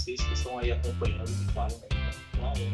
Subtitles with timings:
[0.00, 1.78] vocês que estão aí acompanhando e falam
[2.38, 2.70] qual é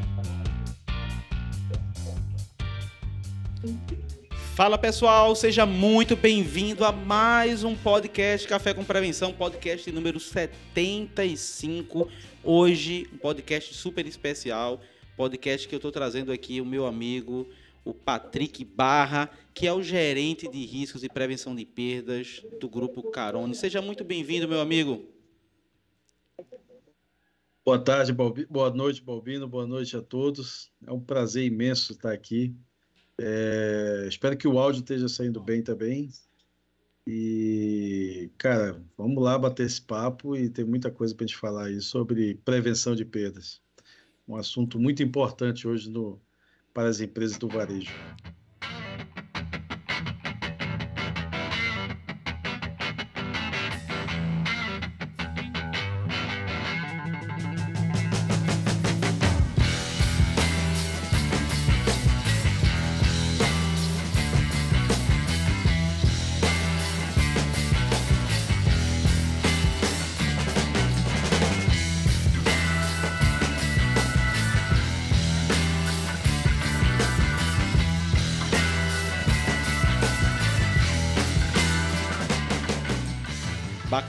[4.54, 12.08] Fala pessoal, seja muito bem-vindo a mais um podcast Café com Prevenção, podcast número 75.
[12.44, 14.80] Hoje, um podcast super especial,
[15.16, 17.48] podcast que eu estou trazendo aqui o meu amigo,
[17.84, 23.02] o Patrick Barra, que é o gerente de riscos e prevenção de perdas do Grupo
[23.10, 23.56] Carone.
[23.56, 25.15] Seja muito bem-vindo, meu amigo.
[27.66, 30.70] Boa tarde, boa noite, Balbino, boa noite a todos.
[30.86, 32.54] É um prazer imenso estar aqui.
[33.20, 34.06] É...
[34.08, 36.08] espero que o áudio esteja saindo bem também.
[37.04, 41.64] E, cara, vamos lá bater esse papo e tem muita coisa para a gente falar
[41.64, 43.60] aí sobre prevenção de perdas.
[44.28, 46.20] Um assunto muito importante hoje no,
[46.72, 47.92] para as empresas do varejo.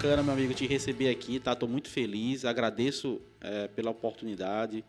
[0.07, 1.53] Bacana, meu amigo, te receber aqui, tá?
[1.53, 4.81] Tô muito feliz, agradeço é, pela oportunidade.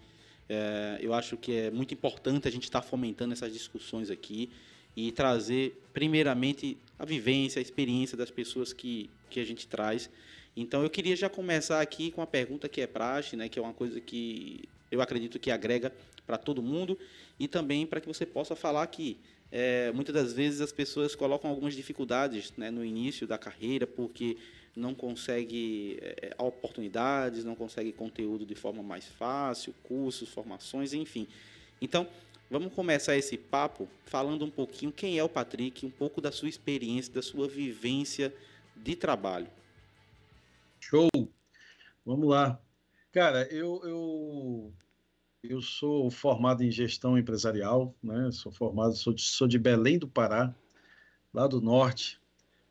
[0.48, 4.48] É, eu acho que é muito importante a gente estar tá fomentando essas discussões aqui
[4.96, 10.08] e trazer, primeiramente, a vivência, a experiência das pessoas que, que a gente traz.
[10.56, 13.48] Então, eu queria já começar aqui com uma pergunta que é praxe, né?
[13.48, 15.92] Que é uma coisa que eu acredito que agrega
[16.24, 16.96] para todo mundo
[17.40, 19.18] e também para que você possa falar que
[19.50, 24.36] é, muitas das vezes as pessoas colocam algumas dificuldades né, no início da carreira porque
[24.78, 31.26] não consegue é, oportunidades, não consegue conteúdo de forma mais fácil, cursos, formações, enfim.
[31.82, 32.06] Então,
[32.50, 36.48] vamos começar esse papo falando um pouquinho quem é o Patrick, um pouco da sua
[36.48, 38.32] experiência, da sua vivência
[38.76, 39.48] de trabalho.
[40.80, 41.08] Show!
[42.06, 42.58] Vamos lá.
[43.12, 44.72] Cara, eu, eu,
[45.42, 48.30] eu sou formado em gestão empresarial, né?
[48.32, 50.54] Sou formado, sou de, sou de Belém do Pará,
[51.34, 52.17] lá do norte,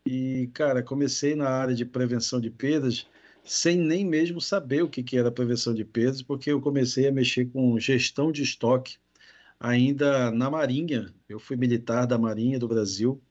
[0.07, 3.07] e, cara, comecei na área de prevenção de perdas
[3.43, 7.11] sem nem mesmo saber o que, que era prevenção de perdas, porque eu comecei a
[7.11, 8.97] mexer com gestão de estoque
[9.59, 11.13] ainda na Marinha.
[11.29, 13.21] Eu fui militar da Marinha do Brasil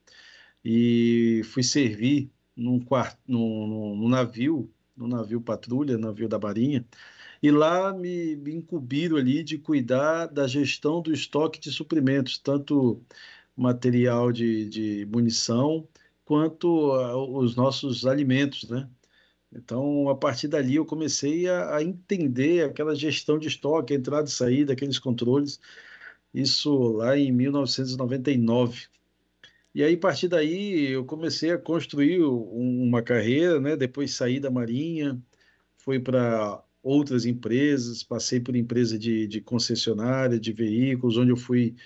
[0.64, 6.86] e fui servir num, quarto, num, num navio, no navio patrulha, navio da Marinha,
[7.42, 13.02] e lá me, me incumbiram ali de cuidar da gestão do estoque de suprimentos, tanto
[13.56, 15.86] material de, de munição,
[16.26, 16.68] quanto
[17.38, 18.88] os nossos alimentos, né?
[19.52, 24.32] Então, a partir dali, eu comecei a, a, entender aquela gestão de estoque, entrada e
[24.32, 25.60] saída, aqueles controles,
[26.34, 28.88] isso lá em 1999.
[29.74, 33.76] E aí, a partir daí, eu comecei a construir uma carreira, né?
[33.76, 35.20] Depois saí da Marinha,
[35.78, 41.76] fui para outras empresas, passei por empresa de, de concessionária, de veículos, onde eu fui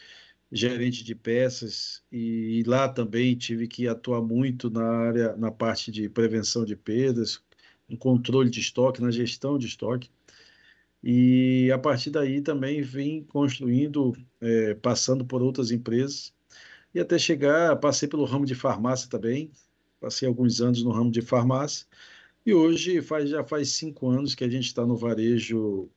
[0.53, 5.93] gerente de peças e, e, lá também tive que atuar muito na área, na parte
[5.93, 7.41] de prevenção de perdas,
[7.89, 10.11] no controle de estoque, na gestão de estoque.
[11.03, 16.35] E a partir daí também vim construindo, é, passando por outras empresas.
[16.95, 19.51] E até chegar, passei pelo ramo de farmácia também,
[20.01, 21.87] passei alguns anos no ramo de farmácia.
[22.45, 25.89] E hoje faz, já faz cinco anos que a gente está no varejo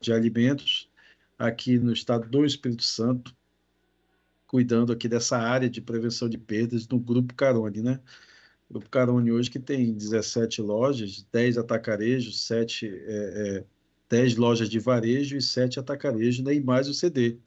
[0.00, 0.88] de alimentos
[1.38, 3.34] aqui no estado do Espírito Santo,
[4.50, 8.00] cuidando aqui dessa área de prevenção de perdas no Grupo Carone, né?
[8.68, 13.64] O Grupo Carone hoje que tem 17 lojas, 10 atacarejos, 7, é, é,
[14.08, 16.52] 10 lojas de varejo e 7 atacarejos, né?
[16.52, 17.38] e mais o CD.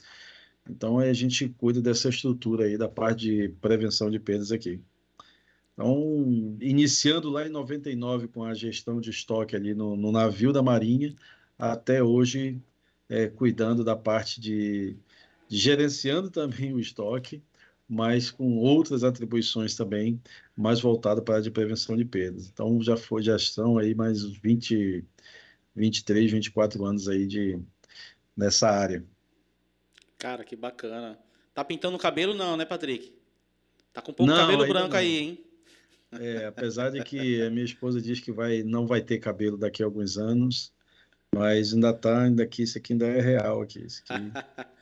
[0.70, 4.80] Então, a gente cuida dessa estrutura aí da parte de prevenção de perdas aqui.
[5.74, 10.64] Então, iniciando lá em 99 com a gestão de estoque ali no, no navio da
[10.64, 11.14] Marinha,
[11.60, 12.62] até hoje
[13.10, 14.96] é, cuidando da parte de
[15.58, 17.44] gerenciando também o estoque,
[17.88, 20.20] mas com outras atribuições também,
[20.56, 22.48] mais voltada para a de prevenção de perdas.
[22.48, 25.06] Então, já foi, já estão aí mais 20,
[25.76, 27.60] 23, 24 anos aí de,
[28.36, 29.06] nessa área.
[30.18, 31.20] Cara, que bacana.
[31.54, 33.14] Tá pintando o cabelo não, né, Patrick?
[33.92, 34.98] Tá com um pouco não, cabelo branco não.
[34.98, 35.46] aí, hein?
[36.20, 39.84] É, apesar de que a minha esposa diz que vai, não vai ter cabelo daqui
[39.84, 40.72] a alguns anos,
[41.36, 43.84] mas ainda tá, ainda aqui, isso aqui ainda é real aqui.
[43.86, 44.32] Isso aqui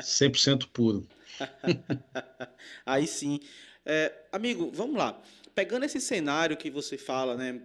[0.00, 1.06] 100% puro.
[2.84, 3.40] Aí sim.
[3.84, 5.20] É, amigo, vamos lá.
[5.54, 7.60] Pegando esse cenário que você fala, né,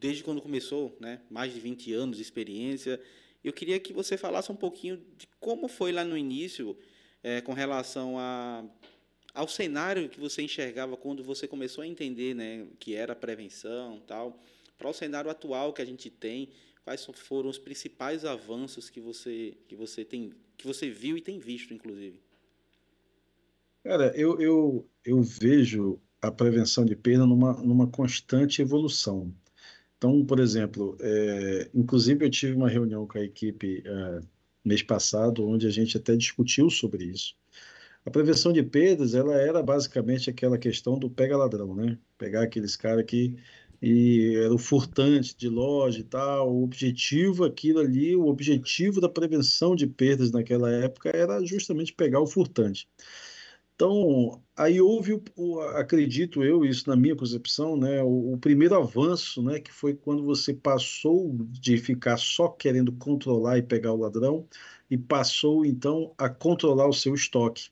[0.00, 1.20] desde quando começou, né?
[1.30, 3.00] Mais de 20 anos de experiência.
[3.42, 6.76] Eu queria que você falasse um pouquinho de como foi lá no início,
[7.22, 8.64] é, com relação a,
[9.34, 14.42] ao cenário que você enxergava quando você começou a entender, né, que era prevenção, tal,
[14.76, 16.50] para o cenário atual que a gente tem,
[16.88, 21.38] quais foram os principais avanços que você que você tem que você viu e tem
[21.38, 22.18] visto, inclusive?
[23.84, 29.32] Cara, eu, eu, eu vejo a prevenção de perda numa, numa constante evolução.
[29.96, 34.20] Então, por exemplo, é, inclusive eu tive uma reunião com a equipe é,
[34.64, 37.36] mês passado, onde a gente até discutiu sobre isso.
[38.04, 41.98] A prevenção de perdas, ela era basicamente aquela questão do pega-ladrão, né?
[42.16, 43.36] Pegar aqueles caras que
[43.80, 46.52] e era o furtante de loja e tal.
[46.52, 52.20] O objetivo, aquilo ali, o objetivo da prevenção de perdas naquela época era justamente pegar
[52.20, 52.88] o furtante.
[53.74, 55.22] Então, aí houve,
[55.76, 60.24] acredito eu, isso na minha concepção, né, o, o, primeiro avanço, né, que foi quando
[60.24, 64.48] você passou de ficar só querendo controlar e pegar o ladrão
[64.90, 67.70] e passou então a controlar o seu estoque,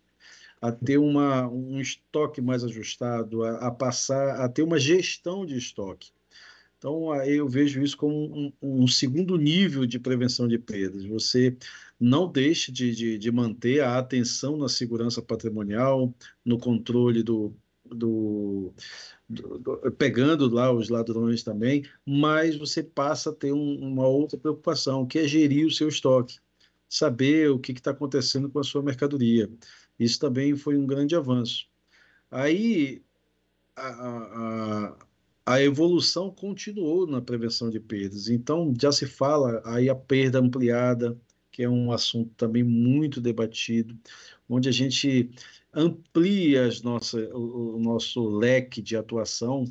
[0.61, 5.57] a ter uma, um estoque mais ajustado, a, a passar a ter uma gestão de
[5.57, 6.11] estoque.
[6.79, 11.05] Então, eu vejo isso como um, um, segundo nível de prevenção de perdas.
[11.05, 11.57] Você
[11.99, 16.15] não deixe de, de, de, manter a atenção na segurança patrimonial,
[16.45, 17.55] no controle do,
[17.85, 18.75] do,
[19.29, 24.39] do, do pegando lá os ladrões também, mas você passa a ter um, uma outra
[24.39, 26.39] preocupação, que é gerir o seu estoque,
[26.89, 29.51] saber o que está acontecendo com a sua mercadoria.
[29.99, 31.67] Isso também foi um grande avanço.
[32.31, 33.03] Aí,
[33.75, 34.97] a, a,
[35.47, 38.29] a evolução continuou na prevenção de perdas.
[38.29, 41.19] Então, já se fala aí a perda ampliada,
[41.51, 43.99] que é um assunto também muito debatido,
[44.49, 45.31] onde a gente
[45.73, 49.65] amplia as nossas, o, o nosso leque de atuação,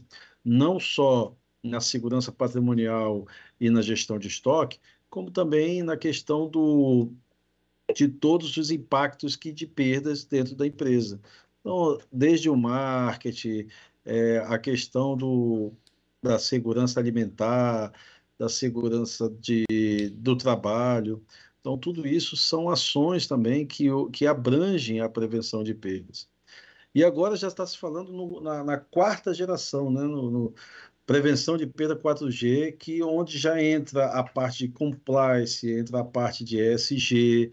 [0.44, 3.28] não só na segurança patrimonial
[3.60, 4.80] e na gestão de estoque,
[5.10, 7.12] como também na questão do,
[7.94, 11.20] de todos os impactos que de perdas dentro da empresa.
[11.62, 13.68] Então, desde o marketing,
[14.06, 15.74] é, a questão do,
[16.22, 17.92] da segurança alimentar,
[18.38, 21.24] da segurança de, do trabalho.
[21.60, 26.30] Então, tudo isso são ações também que, que abrangem a prevenção de perdas.
[26.94, 30.02] E agora já está se falando no, na, na, quarta geração, né?
[30.02, 30.56] no, no
[31.06, 36.44] prevenção de perda 4G, que onde já entra a parte de compliance, entra a parte
[36.44, 37.52] de ESG.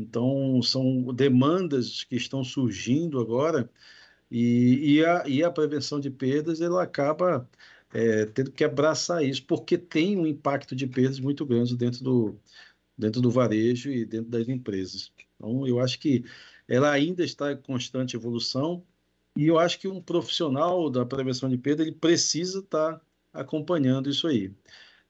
[0.00, 3.70] Então, são demandas que estão surgindo agora
[4.30, 7.48] e, e, a, e a prevenção de perdas ela acaba
[7.92, 12.36] é, tendo que abraçar isso, porque tem um impacto de perdas muito grande dentro do,
[12.96, 15.12] dentro do varejo e dentro das empresas.
[15.36, 16.24] Então, eu acho que
[16.68, 18.84] ela ainda está em constante evolução
[19.36, 23.00] e eu acho que um profissional da prevenção de perda ele precisa estar
[23.32, 24.52] acompanhando isso aí.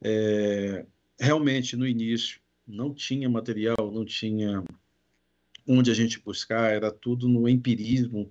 [0.02, 0.86] É,
[1.19, 4.62] realmente, no início, não tinha material, não tinha
[5.66, 8.30] onde a gente buscar, era tudo no empirismo,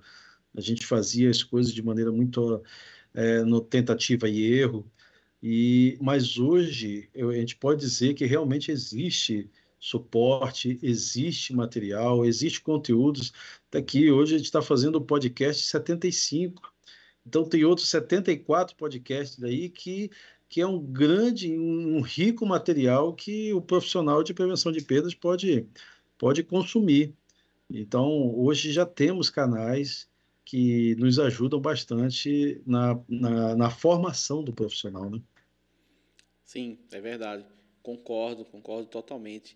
[0.55, 2.63] a gente fazia as coisas de maneira muito
[3.13, 4.89] é, no tentativa e erro.
[5.41, 12.62] E mas hoje eu, a gente pode dizer que realmente existe suporte, existe material, existe
[12.62, 13.31] conteúdos.
[13.71, 16.74] Daqui hoje a gente está fazendo o podcast 75.
[17.25, 20.09] Então tem outros 74 podcasts daí que
[20.50, 25.67] que é um grande, um rico material que o profissional de prevenção de perdas pode
[26.17, 27.15] pode consumir.
[27.69, 30.09] Então, hoje já temos canais
[30.43, 35.21] que nos ajudam bastante na, na, na formação do profissional, né?
[36.43, 37.45] Sim, é verdade.
[37.83, 39.55] Concordo, concordo totalmente.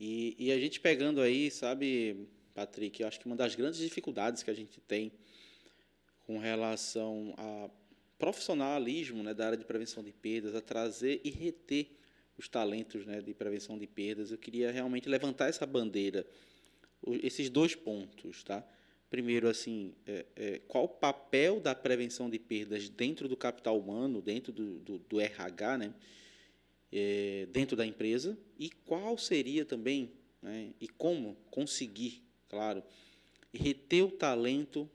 [0.00, 4.42] E, e a gente pegando aí, sabe, Patrick, eu acho que uma das grandes dificuldades
[4.42, 5.12] que a gente tem
[6.26, 7.70] com relação a
[8.18, 11.96] profissionalismo né, da área de prevenção de perdas, a trazer e reter
[12.36, 16.26] os talentos né, de prevenção de perdas, eu queria realmente levantar essa bandeira,
[17.22, 18.66] esses dois pontos, tá?
[19.14, 24.20] primeiro, assim, é, é, qual o papel da prevenção de perdas dentro do capital humano,
[24.20, 25.94] dentro do, do, do RH, né?
[26.90, 30.10] É, dentro da empresa, e qual seria também,
[30.42, 30.72] né?
[30.80, 32.82] e como conseguir, claro,
[33.52, 34.90] reter o talento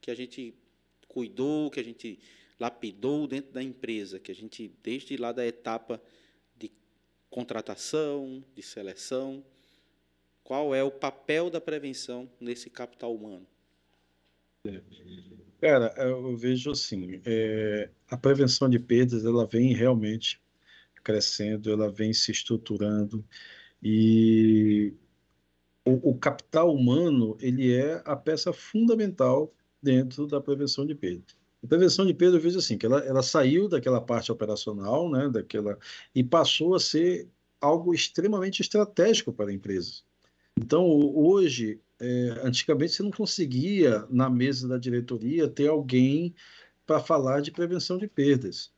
[0.00, 0.54] que a gente
[1.06, 2.18] cuidou, que a gente
[2.58, 6.02] lapidou dentro da empresa, que a gente, desde lá da etapa
[6.56, 6.72] de
[7.28, 9.44] contratação, de seleção,
[10.50, 13.46] qual é o papel da prevenção nesse capital humano?
[15.60, 20.42] Cara, eu vejo assim, é, a prevenção de perdas, ela vem realmente
[21.04, 23.24] crescendo, ela vem se estruturando
[23.80, 24.92] e
[25.84, 31.36] o, o capital humano, ele é a peça fundamental dentro da prevenção de perdas.
[31.62, 35.28] A prevenção de perda, eu vejo assim, que ela, ela saiu daquela parte operacional, né,
[35.28, 35.78] daquela,
[36.12, 37.28] e passou a ser
[37.60, 40.02] algo extremamente estratégico para a empresa.
[40.62, 40.86] Então,
[41.16, 46.34] hoje, é, antigamente você não conseguia, na mesa da diretoria, ter alguém
[46.86, 48.70] para falar de prevenção de perdas.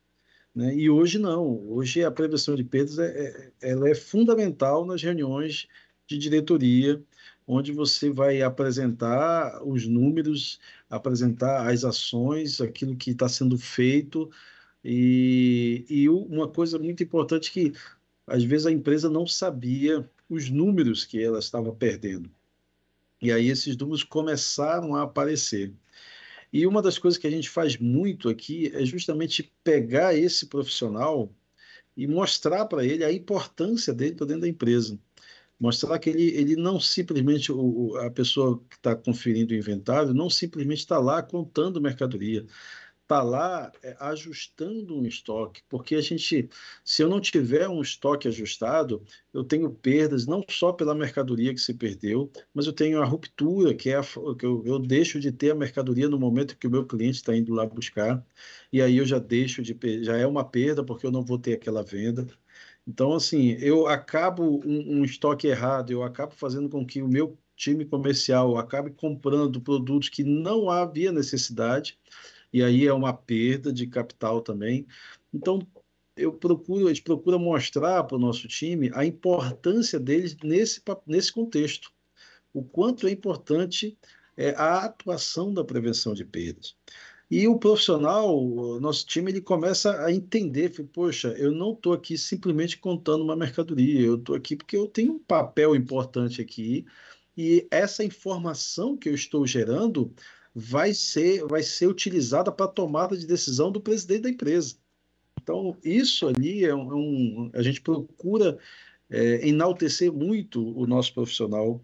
[0.54, 0.76] Né?
[0.76, 1.44] E hoje não.
[1.68, 5.66] Hoje a prevenção de perdas é, é, ela é fundamental nas reuniões
[6.06, 7.02] de diretoria,
[7.46, 14.30] onde você vai apresentar os números, apresentar as ações, aquilo que está sendo feito.
[14.84, 17.72] E, e uma coisa muito importante que
[18.26, 22.30] às vezes a empresa não sabia os números que ela estava perdendo.
[23.20, 25.74] E aí esses números começaram a aparecer.
[26.50, 31.30] E uma das coisas que a gente faz muito aqui é justamente pegar esse profissional
[31.94, 34.98] e mostrar para ele a importância dele dentro da empresa.
[35.60, 40.30] Mostrar que ele, ele não simplesmente, o, a pessoa que está conferindo o inventário, não
[40.30, 42.46] simplesmente está lá contando mercadoria
[43.12, 46.49] está lá é, ajustando um estoque, porque a gente,
[46.85, 49.02] se eu não tiver um estoque ajustado,
[49.33, 53.75] eu tenho perdas não só pela mercadoria que se perdeu, mas eu tenho a ruptura,
[53.75, 56.71] que é a, que eu, eu deixo de ter a mercadoria no momento que o
[56.71, 58.25] meu cliente está indo lá buscar,
[58.73, 61.54] e aí eu já deixo de já é uma perda porque eu não vou ter
[61.54, 62.26] aquela venda.
[62.87, 67.38] Então, assim, eu acabo um, um estoque errado, eu acabo fazendo com que o meu
[67.57, 71.99] time comercial acabe comprando produtos que não havia necessidade
[72.52, 74.87] e aí é uma perda de capital também.
[75.32, 75.61] Então,
[76.16, 81.32] eu procuro, a gente procura mostrar para o nosso time a importância deles nesse, nesse
[81.32, 81.90] contexto.
[82.52, 83.97] O quanto é importante
[84.37, 86.76] é, a atuação da prevenção de perdas.
[87.30, 92.18] E o profissional, o nosso time, ele começa a entender, poxa, eu não estou aqui
[92.18, 96.85] simplesmente contando uma mercadoria, eu estou aqui porque eu tenho um papel importante aqui,
[97.35, 100.12] e essa informação que eu estou gerando
[100.54, 104.76] vai ser, vai ser utilizada para tomada de decisão do presidente da empresa.
[105.42, 106.68] Então, isso ali é.
[106.68, 108.59] É um a gente procura
[109.11, 111.80] é, enaltecer muito o nosso profissional,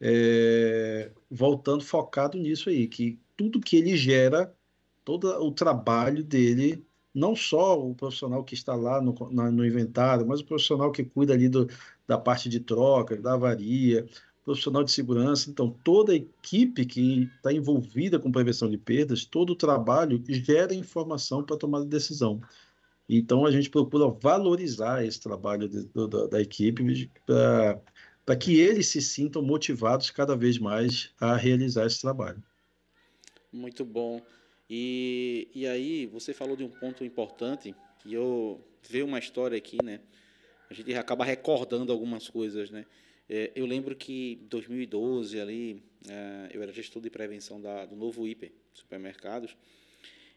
[0.00, 4.54] é, voltando focado nisso aí, que tudo que ele gera,
[5.04, 6.84] todo o trabalho dele,
[7.14, 11.04] não só o profissional que está lá no, na, no inventário, mas o profissional que
[11.04, 11.68] cuida ali do,
[12.06, 14.06] da parte de troca, da avaria,
[14.48, 15.50] profissional de segurança.
[15.50, 20.74] Então, toda a equipe que está envolvida com prevenção de perdas, todo o trabalho gera
[20.74, 22.40] informação para tomar decisão.
[23.06, 27.10] Então, a gente procura valorizar esse trabalho de, da, da, equipe
[28.24, 32.42] para que eles se sintam motivados cada vez mais a realizar esse trabalho.
[33.52, 34.22] Muito bom.
[34.68, 37.74] E, e aí, você falou de um ponto importante,
[38.04, 40.00] e eu vi uma história aqui, né?
[40.70, 42.86] A gente acaba recordando algumas coisas, né?
[43.28, 47.94] É, eu lembro que em 2012 ali é, eu era gestor de prevenção da, do
[47.94, 49.56] novo hiper supermercados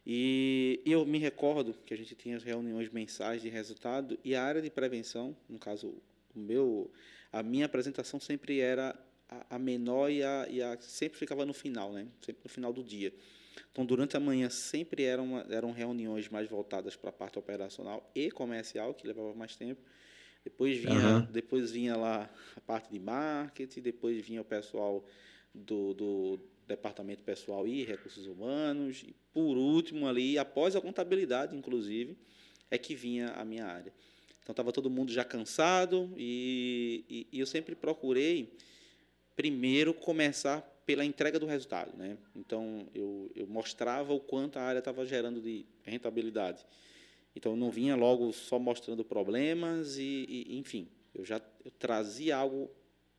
[0.05, 4.43] e eu me recordo que a gente tinha as reuniões mensais de resultado e a
[4.43, 6.01] área de prevenção, no caso
[6.35, 6.91] o meu,
[7.31, 8.97] a minha apresentação sempre era
[9.49, 12.07] a, menor e a, e a sempre ficava no final, né?
[12.21, 13.13] Sempre no final do dia.
[13.71, 18.31] Então, durante a manhã sempre eram, eram reuniões mais voltadas para a parte operacional e
[18.31, 19.81] comercial, que levava mais tempo.
[20.43, 21.21] Depois vinha, uhum.
[21.31, 25.05] depois vinha lá a parte de marketing, depois vinha o pessoal
[25.53, 32.17] do, do departamento pessoal e recursos humanos, e por último ali, após a contabilidade, inclusive,
[32.69, 33.93] é que vinha a minha área.
[34.41, 38.51] Então estava todo mundo já cansado e, e, e, eu sempre procurei
[39.35, 42.17] primeiro começar pela entrega do resultado, né?
[42.35, 46.65] Então eu, eu mostrava o quanto a área estava gerando de rentabilidade.
[47.35, 52.35] Então, eu não vinha logo só mostrando problemas e, e enfim, eu já eu trazia
[52.35, 52.69] algo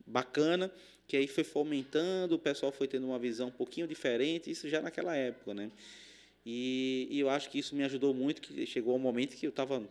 [0.06, 0.70] bacana
[1.06, 4.80] que aí foi fomentando, o pessoal foi tendo uma visão um pouquinho diferente, isso já
[4.80, 5.70] naquela época, né?
[6.44, 9.50] E, e eu acho que isso me ajudou muito, que chegou um momento que eu
[9.50, 9.82] estava,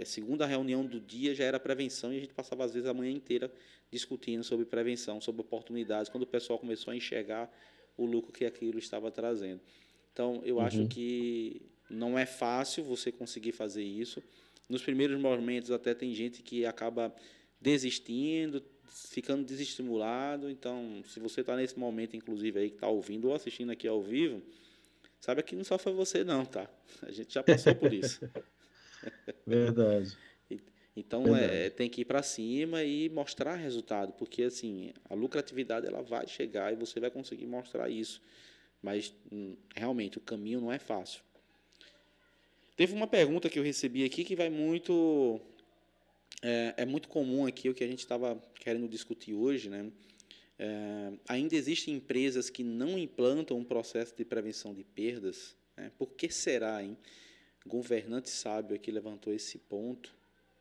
[0.00, 2.94] a segunda reunião do dia já era prevenção e a gente passava às vezes a
[2.94, 3.52] manhã inteira
[3.90, 7.52] discutindo sobre prevenção, sobre oportunidades, quando o pessoal começou a enxergar
[7.96, 9.60] o lucro que aquilo estava trazendo.
[10.12, 10.62] Então, eu uhum.
[10.62, 14.22] acho que não é fácil você conseguir fazer isso.
[14.68, 17.14] Nos primeiros momentos até tem gente que acaba
[17.60, 20.50] desistindo, ficando desestimulado.
[20.50, 24.02] Então, se você está nesse momento, inclusive aí que está ouvindo ou assistindo aqui ao
[24.02, 24.42] vivo,
[25.20, 26.68] sabe que não só foi você não, tá?
[27.02, 28.20] A gente já passou por isso.
[29.46, 30.16] Verdade.
[30.96, 31.54] Então Verdade.
[31.54, 36.26] É, tem que ir para cima e mostrar resultado, porque assim a lucratividade ela vai
[36.26, 38.20] chegar e você vai conseguir mostrar isso.
[38.82, 41.22] Mas hum, realmente o caminho não é fácil.
[42.78, 45.40] Teve uma pergunta que eu recebi aqui que vai muito.
[46.40, 49.90] É, é muito comum aqui o que a gente estava querendo discutir hoje, né?
[50.56, 55.56] É, ainda existem empresas que não implantam um processo de prevenção de perdas.
[55.76, 55.90] Né?
[55.98, 56.96] Por que será, hein?
[57.66, 60.14] Governante sábio aqui levantou esse ponto.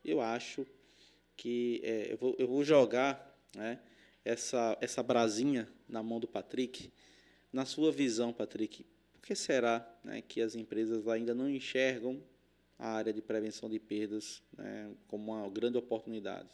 [0.04, 0.66] Eu acho
[1.36, 3.80] que é, eu, vou, eu vou jogar né,
[4.26, 6.92] essa, essa brasinha na mão do Patrick.
[7.54, 12.22] Na sua visão, Patrick, por que será né, que as empresas ainda não enxergam
[12.80, 16.50] a área de prevenção de perdas né, como uma grande oportunidade?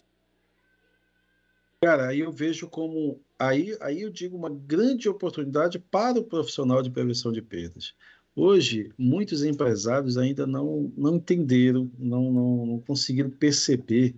[1.81, 3.19] Cara, aí eu vejo como.
[3.37, 7.93] Aí, aí eu digo uma grande oportunidade para o profissional de prevenção de perdas.
[8.33, 14.15] Hoje, muitos empresários ainda não, não entenderam, não, não, não conseguiram perceber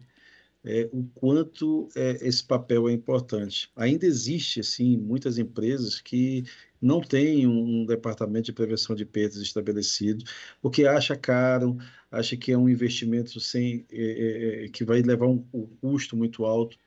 [0.65, 3.71] é, o quanto é, esse papel é importante.
[3.75, 6.43] Ainda existe, assim, muitas empresas que
[6.81, 10.23] não têm um departamento de prevenção de perdas estabelecido,
[10.61, 11.77] porque acha caro,
[12.11, 16.17] acha que é um investimento sem, é, é, é que vai levar um, um custo
[16.17, 16.77] muito alto.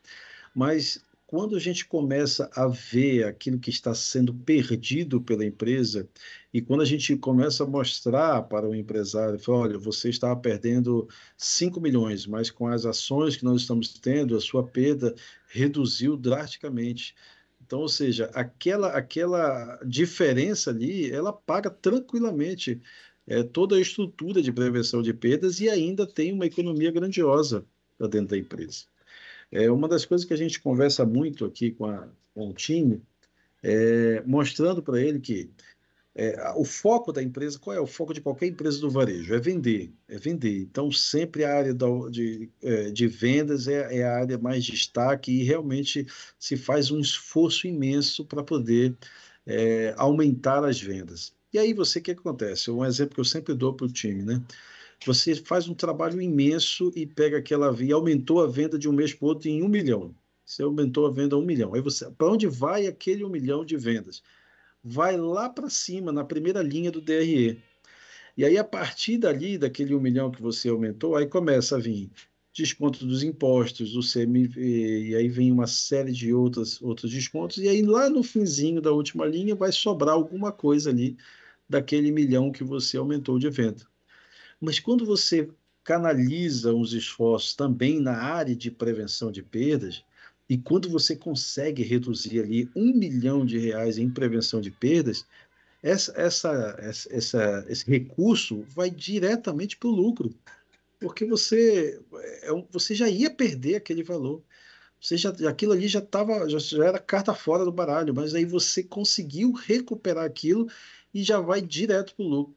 [0.55, 6.09] Mas quando a gente começa a ver aquilo que está sendo perdido pela empresa,
[6.55, 11.07] e quando a gente começa a mostrar para o empresário, fala, olha, você está perdendo
[11.37, 15.15] 5 milhões, mas com as ações que nós estamos tendo, a sua perda
[15.49, 17.15] reduziu drasticamente.
[17.61, 22.81] Então, ou seja, aquela, aquela diferença ali, ela paga tranquilamente
[23.27, 27.67] é, toda a estrutura de prevenção de perdas e ainda tem uma economia grandiosa
[28.01, 28.87] dentro da empresa.
[29.51, 33.03] É uma das coisas que a gente conversa muito aqui com, a, com o time,
[33.63, 35.51] é, mostrando para ele que
[36.19, 39.33] é, o foco da empresa, qual é o foco de qualquer empresa do varejo?
[39.33, 40.63] É vender, é vender.
[40.63, 41.73] Então, sempre a área
[42.11, 46.05] de, é, de vendas é, é, a área mais destaque e realmente
[46.37, 48.97] se faz um esforço imenso para poder
[49.47, 51.33] é, aumentar as vendas.
[51.53, 52.69] E aí, você, o que acontece?
[52.69, 54.43] Um exemplo que eu sempre dou para o time, né?
[55.07, 59.15] Você faz um trabalho imenso e pega aquela e aumentou a venda de um mês
[59.15, 60.15] para o outro em um milhão.
[60.45, 61.75] Você aumentou a venda a um milhão.
[61.75, 64.23] Aí você, para onde vai aquele um milhão de vendas?
[64.83, 67.63] Vai lá para cima, na primeira linha do DRE.
[68.37, 72.11] E aí, a partir dali, daquele um milhão que você aumentou, aí começa a vir
[72.53, 74.61] desconto dos impostos, do CMV,
[75.11, 78.91] e aí vem uma série de outros, outros descontos, e aí lá no finzinho da
[78.91, 81.17] última linha vai sobrar alguma coisa ali
[81.69, 83.87] daquele milhão que você aumentou de venda.
[84.61, 85.49] Mas quando você
[85.85, 90.05] canaliza os esforços também na área de prevenção de perdas,
[90.49, 95.27] e quando você consegue reduzir ali um milhão de reais em prevenção de perdas,
[95.83, 96.77] essa, essa,
[97.11, 100.35] essa, esse recurso vai diretamente para o lucro,
[100.99, 102.01] porque você,
[102.43, 104.43] é você já ia perder aquele valor.
[105.01, 108.45] Você já, aquilo ali já, tava, já, já era carta fora do baralho, mas aí
[108.45, 110.69] você conseguiu recuperar aquilo
[111.15, 112.57] e já vai direto para o lucro.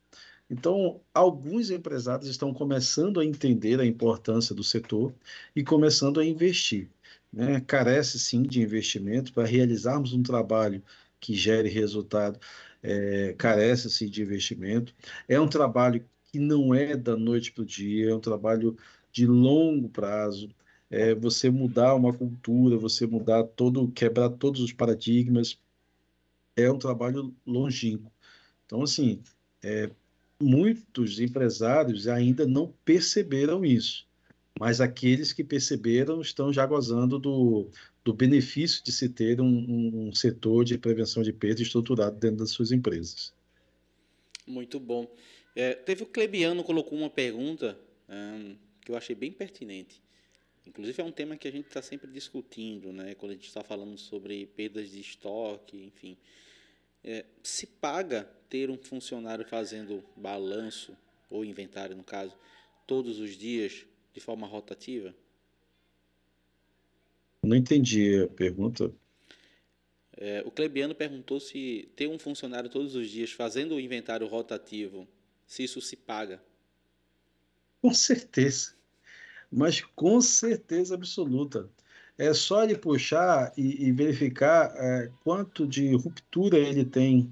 [0.52, 5.14] Então, alguns empresários estão começando a entender a importância do setor
[5.56, 6.90] e começando a investir.
[7.32, 7.62] Né?
[7.62, 10.84] Carece sim de investimento para realizarmos um trabalho
[11.22, 12.38] que gere resultado,
[12.84, 14.94] é, carece sim de investimento.
[15.26, 18.76] É um trabalho que não é da noite para o dia, é um trabalho
[19.10, 20.50] de longo prazo.
[20.90, 25.58] É você mudar uma cultura, você mudar todo, quebrar todos os paradigmas,
[26.58, 28.12] é um trabalho longínquo.
[28.66, 29.22] Então, assim,
[29.64, 29.90] é,
[30.42, 34.08] muitos empresários ainda não perceberam isso,
[34.60, 37.70] mas aqueles que perceberam estão já gozando do,
[38.04, 42.52] do benefício de se ter um, um setor de prevenção de perda estruturado dentro das
[42.52, 43.34] suas empresas.
[44.46, 45.14] Muito bom.
[45.56, 50.02] É, teve o Clebiano colocou uma pergunta um, que eu achei bem pertinente.
[50.66, 53.16] Inclusive é um tema que a gente está sempre discutindo, né?
[53.16, 56.18] Quando a gente está falando sobre perdas de estoque, enfim.
[57.04, 60.94] É, se paga ter um funcionário fazendo balanço,
[61.30, 62.36] ou inventário no caso,
[62.86, 65.16] todos os dias de forma rotativa?
[67.42, 68.94] Não entendi a pergunta.
[70.18, 75.08] É, o Clebiano perguntou se ter um funcionário todos os dias fazendo o inventário rotativo,
[75.48, 76.44] se isso se paga.
[77.82, 78.74] Com certeza.
[79.50, 81.70] Mas com certeza absoluta.
[82.18, 87.32] É só ele puxar e, e verificar é, quanto de ruptura ele tem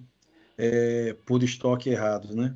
[0.59, 2.53] é, por estoque errado, né?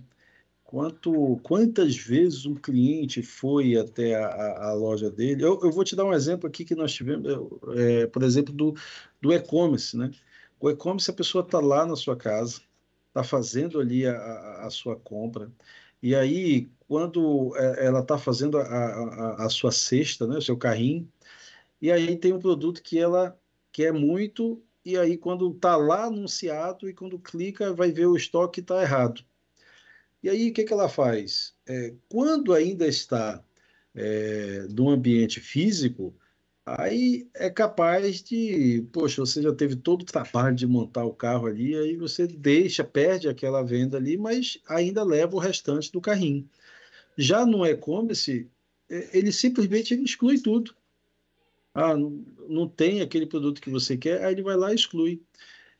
[0.65, 5.43] Quanto, quantas vezes um cliente foi até a, a loja dele?
[5.43, 7.31] Eu, eu, vou te dar um exemplo aqui que nós tivemos,
[7.77, 8.73] é, por exemplo, do,
[9.21, 10.11] do e-commerce, né?
[10.59, 12.61] O e-commerce, a pessoa está lá na sua casa,
[13.07, 15.51] está fazendo ali a, a, sua compra,
[16.01, 20.57] e aí, quando é, ela está fazendo a, a, a, sua cesta, né, o seu
[20.57, 21.09] carrinho,
[21.81, 23.37] e aí tem um produto que ela
[23.71, 28.59] quer muito e aí quando está lá anunciado e quando clica vai ver o estoque
[28.59, 29.23] está errado.
[30.21, 31.53] E aí o que, que ela faz?
[31.67, 33.43] É, quando ainda está
[33.95, 36.15] é, no ambiente físico,
[36.65, 41.47] Aí é capaz de, poxa, você já teve todo o trabalho de montar o carro
[41.47, 46.49] ali, aí você deixa, perde aquela venda ali, mas ainda leva o restante do carrinho.
[47.17, 48.49] Já no e-commerce,
[48.89, 50.73] é, ele simplesmente exclui tudo.
[51.73, 55.21] Ah, não tem aquele produto que você quer, aí ele vai lá e exclui.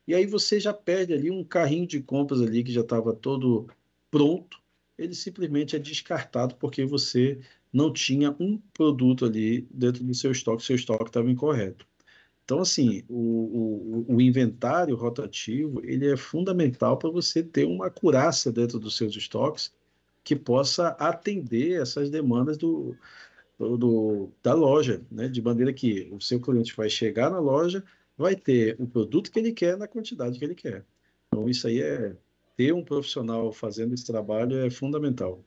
[0.07, 3.67] E aí você já perde ali um carrinho de compras ali que já estava todo
[4.11, 4.61] pronto,
[4.97, 7.39] ele simplesmente é descartado porque você
[7.71, 11.87] não tinha um produto ali dentro do seu estoque, seu estoque estava incorreto.
[12.43, 18.51] Então, assim, o, o, o, inventário rotativo ele é fundamental para você ter uma curaça
[18.51, 19.73] dentro dos seus estoques
[20.23, 22.95] que possa atender essas demandas do,
[23.59, 25.27] do, da loja, né?
[25.27, 27.83] de maneira que o seu cliente vai chegar na loja,
[28.17, 30.85] vai ter o produto que ele quer na quantidade que ele quer.
[31.27, 32.15] Então, isso aí é
[32.55, 35.43] ter um profissional fazendo esse trabalho é fundamental.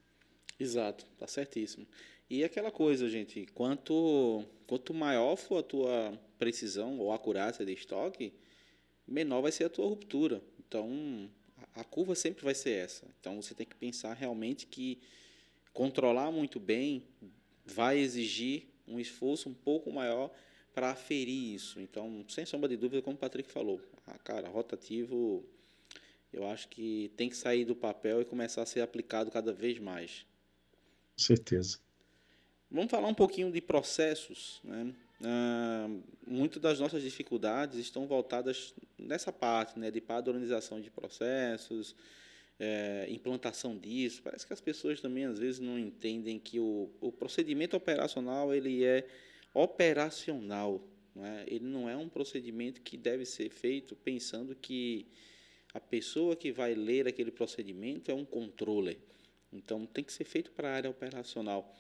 [0.59, 1.87] Exato, tá certíssimo.
[2.29, 8.33] E aquela coisa, gente, quanto, quanto maior for a tua precisão ou acurácia de estoque,
[9.07, 10.42] menor vai ser a tua ruptura.
[10.59, 11.31] Então,
[11.75, 13.07] a curva sempre vai ser essa.
[13.21, 14.99] Então, você tem que pensar realmente que
[15.73, 17.05] controlar muito bem
[17.67, 20.31] vai exigir um esforço um pouco maior
[20.75, 21.81] para aferir isso.
[21.81, 25.45] Então, sem sombra de dúvida, como o Patrick falou, a cara, rotativo,
[26.33, 29.79] eu acho que tem que sair do papel e começar a ser aplicado cada vez
[29.79, 30.27] mais.
[31.15, 31.79] Com certeza.
[32.71, 34.61] Vamos falar um pouquinho de processos.
[34.63, 34.95] Né?
[35.25, 35.89] Ah,
[36.27, 41.95] muitas das nossas dificuldades estão voltadas nessa parte né, de padronização de processos,
[42.59, 44.23] é, implantação disso.
[44.23, 48.85] Parece que as pessoas também às vezes não entendem que o, o procedimento operacional ele
[48.85, 49.07] é
[49.53, 50.83] operacional.
[51.14, 51.45] Não é?
[51.47, 55.07] Ele não é um procedimento que deve ser feito pensando que
[55.73, 58.99] a pessoa que vai ler aquele procedimento é um controller.
[59.53, 61.75] Então tem que ser feito para a área operacional.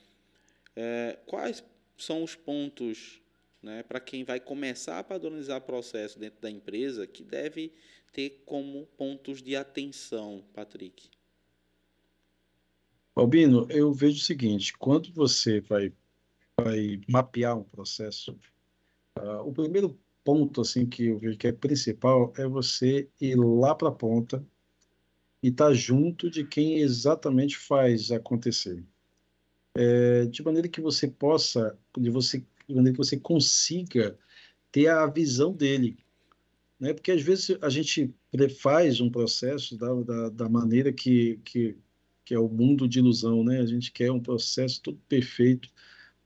[0.74, 1.64] É, quais
[1.96, 3.20] são os pontos
[3.62, 7.72] né, para quem vai começar a padronizar processo dentro da empresa que deve
[8.16, 11.10] ter como pontos de atenção, Patrick?
[13.14, 15.92] Albino, eu vejo o seguinte: quando você vai,
[16.58, 18.32] vai mapear um processo,
[19.18, 23.74] uh, o primeiro ponto assim que eu vejo que é principal é você ir lá
[23.74, 24.42] para a ponta
[25.42, 28.82] e estar tá junto de quem exatamente faz acontecer
[29.76, 34.18] é, de maneira que você possa, de, você, de maneira que você consiga
[34.72, 35.98] ter a visão dele.
[36.78, 36.92] Né?
[36.92, 38.14] Porque às vezes a gente
[38.60, 41.76] faz um processo da, da, da maneira que, que,
[42.24, 43.60] que é o mundo de ilusão, né?
[43.60, 45.70] A gente quer um processo todo perfeito.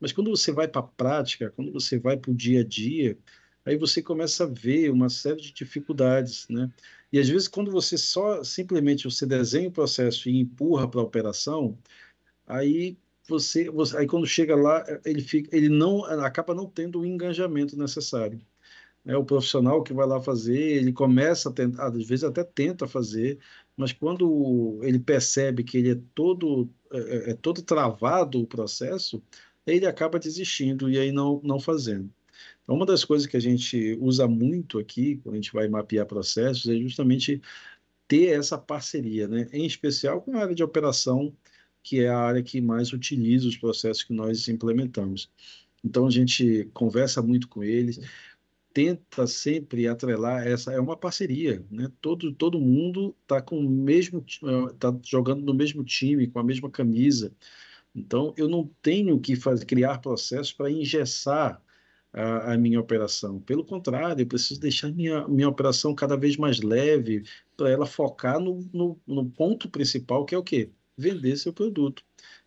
[0.00, 3.18] Mas quando você vai para a prática, quando você vai para o dia a dia,
[3.64, 6.70] aí você começa a ver uma série de dificuldades, né?
[7.12, 11.04] E às vezes quando você só simplesmente você desenha o processo e empurra para a
[11.04, 11.78] operação,
[12.46, 12.96] aí
[13.28, 17.76] você, você, aí quando chega lá, ele fica, ele não acaba não tendo o engajamento
[17.78, 18.40] necessário.
[19.06, 22.86] É o profissional que vai lá fazer, ele começa a tentar, às vezes até tenta
[22.86, 23.38] fazer,
[23.76, 29.22] mas quando ele percebe que ele é todo é, é, é todo travado o processo,
[29.66, 32.10] ele acaba desistindo e aí não não fazendo.
[32.62, 36.06] Então, uma das coisas que a gente usa muito aqui, quando a gente vai mapear
[36.06, 37.40] processos, é justamente
[38.06, 39.48] ter essa parceria, né?
[39.52, 41.32] em especial com a área de operação,
[41.82, 45.30] que é a área que mais utiliza os processos que nós implementamos.
[45.84, 48.00] Então a gente conversa muito com eles,
[48.72, 51.90] tenta sempre atrelar essa é uma parceria, né?
[52.00, 54.24] Todo todo mundo está com o mesmo
[54.78, 57.33] tá jogando no mesmo time, com a mesma camisa.
[57.94, 61.62] Então eu não tenho que fazer, criar processos para engessar
[62.12, 63.40] a, a, minha operação.
[63.40, 67.24] Pelo contrário, eu preciso deixar minha minha operação cada vez mais leve
[67.56, 70.70] para ela focar no, no, no ponto principal que é o quê?
[71.00, 72.04] vender seu produto.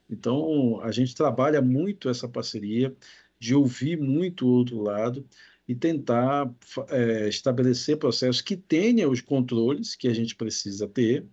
[0.09, 2.95] Então, a gente trabalha muito essa parceria
[3.39, 5.27] de ouvir muito o outro lado
[5.67, 6.53] e tentar
[6.89, 11.25] é, estabelecer processos que tenham os controles que a gente precisa ter,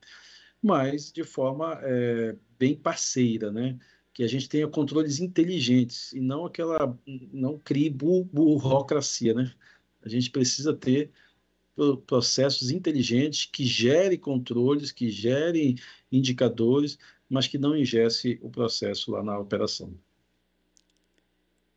[0.62, 3.79] mas de forma é, bem parceira, né?
[4.12, 6.99] Que a gente tenha controles inteligentes e não aquela,
[7.33, 9.53] não crie bu burocracia, né?
[10.03, 11.11] A gente precisa ter
[12.07, 15.77] processos inteligentes que gerem controles, que gerem
[16.12, 19.95] indicadores, mas que não ingesse o processo lá na operação.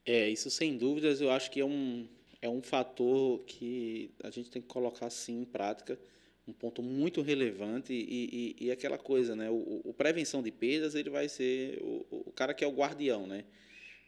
[0.06, 2.06] É, isso sem dúvidas eu acho que é um,
[2.44, 5.98] é um fator que a gente tem que colocar sim em prática,
[6.46, 9.50] um ponto muito relevante e, e, e aquela coisa, né?
[9.50, 13.26] O, o, prevenção de perdas ele vai ser o, o cara que é o guardião,
[13.26, 13.46] né?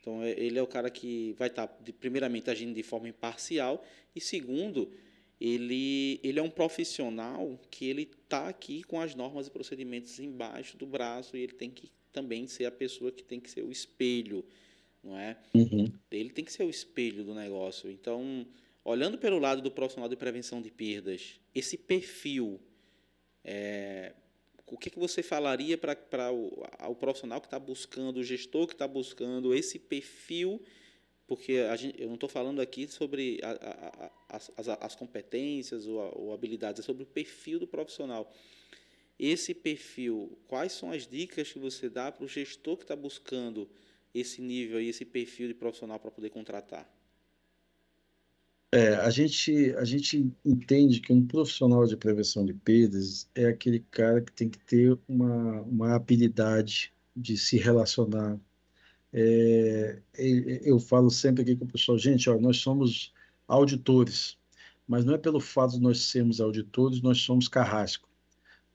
[0.02, 3.82] Então é, ele é o cara que vai estar tá, primeiramente agindo de forma imparcial
[4.14, 4.92] e segundo
[5.40, 10.76] ele, ele é um profissional que ele está aqui com as normas e procedimentos embaixo
[10.76, 13.72] do braço e ele tem que também ser a pessoa que tem que ser o
[13.72, 14.44] espelho
[15.06, 15.38] não é?
[15.54, 15.92] Uhum.
[16.12, 17.90] Ele tem que ser o espelho do negócio.
[17.92, 18.46] Então,
[18.84, 22.60] olhando pelo lado do profissional de prevenção de perdas, esse perfil,
[23.44, 24.14] é,
[24.66, 28.88] o que, que você falaria para o, profissional que está buscando, o gestor que está
[28.88, 30.62] buscando esse perfil?
[31.28, 36.00] Porque gente, eu não estou falando aqui sobre a, a, a, as, as, competências ou,
[36.20, 38.32] ou habilidades, é sobre o perfil do profissional.
[39.18, 43.70] Esse perfil, quais são as dicas que você dá para o gestor que está buscando
[44.16, 46.90] esse nível e esse perfil de profissional para poder contratar?
[48.72, 53.80] É, a gente, a gente entende que um profissional de prevenção de perdas é aquele
[53.92, 58.40] cara que tem que ter uma, uma habilidade de se relacionar.
[59.14, 63.14] É, eu falo sempre aqui com o pessoal, gente, ó, nós somos
[63.48, 64.38] auditores,
[64.88, 68.10] mas não é pelo fato de nós sermos auditores, nós somos carrasco.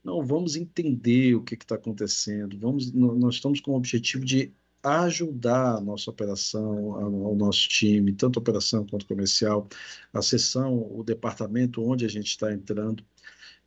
[0.03, 4.51] Não, vamos entender o que está acontecendo, vamos, nós estamos com o objetivo de
[4.83, 9.67] ajudar a nossa operação, ao nosso time, tanto operação quanto comercial,
[10.13, 13.03] a seção, o departamento onde a gente está entrando.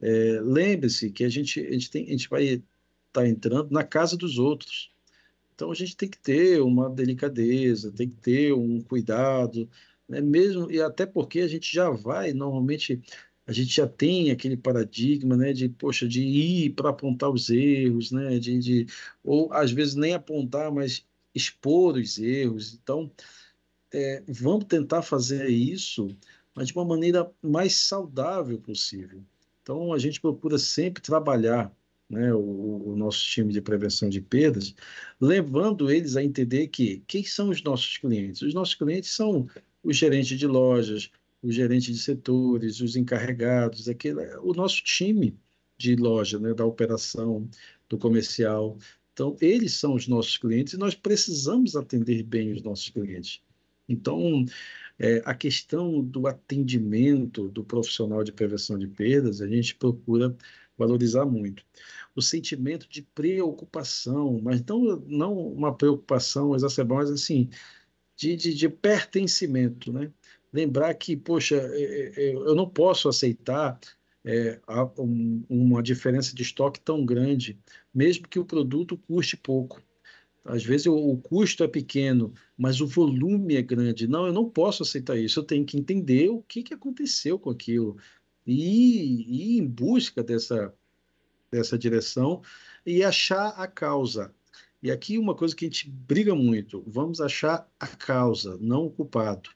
[0.01, 2.63] É, Lembre-se que a gente, a, gente tem, a gente vai estar
[3.13, 4.93] tá entrando na casa dos outros.
[5.55, 9.69] Então a gente tem que ter uma delicadeza, tem que ter um cuidado,
[10.09, 10.21] né?
[10.21, 13.01] mesmo e até porque a gente já vai normalmente
[13.47, 18.11] a gente já tem aquele paradigma, né, de poxa, de ir para apontar os erros,
[18.11, 18.87] né, de, de
[19.23, 22.75] ou às vezes nem apontar, mas expor os erros.
[22.75, 23.11] Então,
[23.93, 26.09] é, vamos tentar fazer isso,
[26.55, 29.23] mas de uma maneira mais saudável possível.
[29.63, 31.75] Então, a gente procura sempre trabalhar
[32.09, 34.75] né, o, o, nosso time de prevenção de perdas,
[35.21, 38.43] levando eles a entender que quem são os nossos clientes?
[38.43, 39.49] Os nossos clientes são
[39.83, 41.11] os gerentes de lojas,
[41.45, 45.39] o gerente de setores, os encarregados, aquele, o nosso time
[45.77, 47.49] de loja, né, da operação,
[47.89, 48.79] do comercial.
[49.13, 53.43] Então, eles são os nossos clientes e nós precisamos atender bem os nossos clientes.
[53.87, 54.47] Então,
[54.99, 60.35] é, a questão do atendimento do profissional de prevenção de perdas, a gente procura
[60.79, 61.63] valorizar muito.
[62.17, 67.51] O sentimento de preocupação, mas não, não uma preocupação exacerbada, mas assim,
[68.17, 70.11] de, de, de pertencimento, né?
[70.55, 73.79] Lembrar que, poxa, é, é, é, eu não posso aceitar
[75.51, 77.59] uma diferença de estoque tão grande,
[77.93, 79.83] mesmo que o produto custe pouco.
[80.45, 84.07] Às vezes o, custo é pequeno, mas o volume é grande.
[84.07, 85.41] Não, eu não posso aceitar isso.
[85.41, 87.99] Eu tenho que entender o que, que aconteceu com aquilo
[88.47, 90.73] e ir em busca dessa,
[91.51, 92.41] dessa direção
[92.87, 94.33] e achar a causa.
[94.83, 98.91] E aqui uma coisa que a gente briga muito: vamos achar a causa, não o
[98.91, 99.51] culpado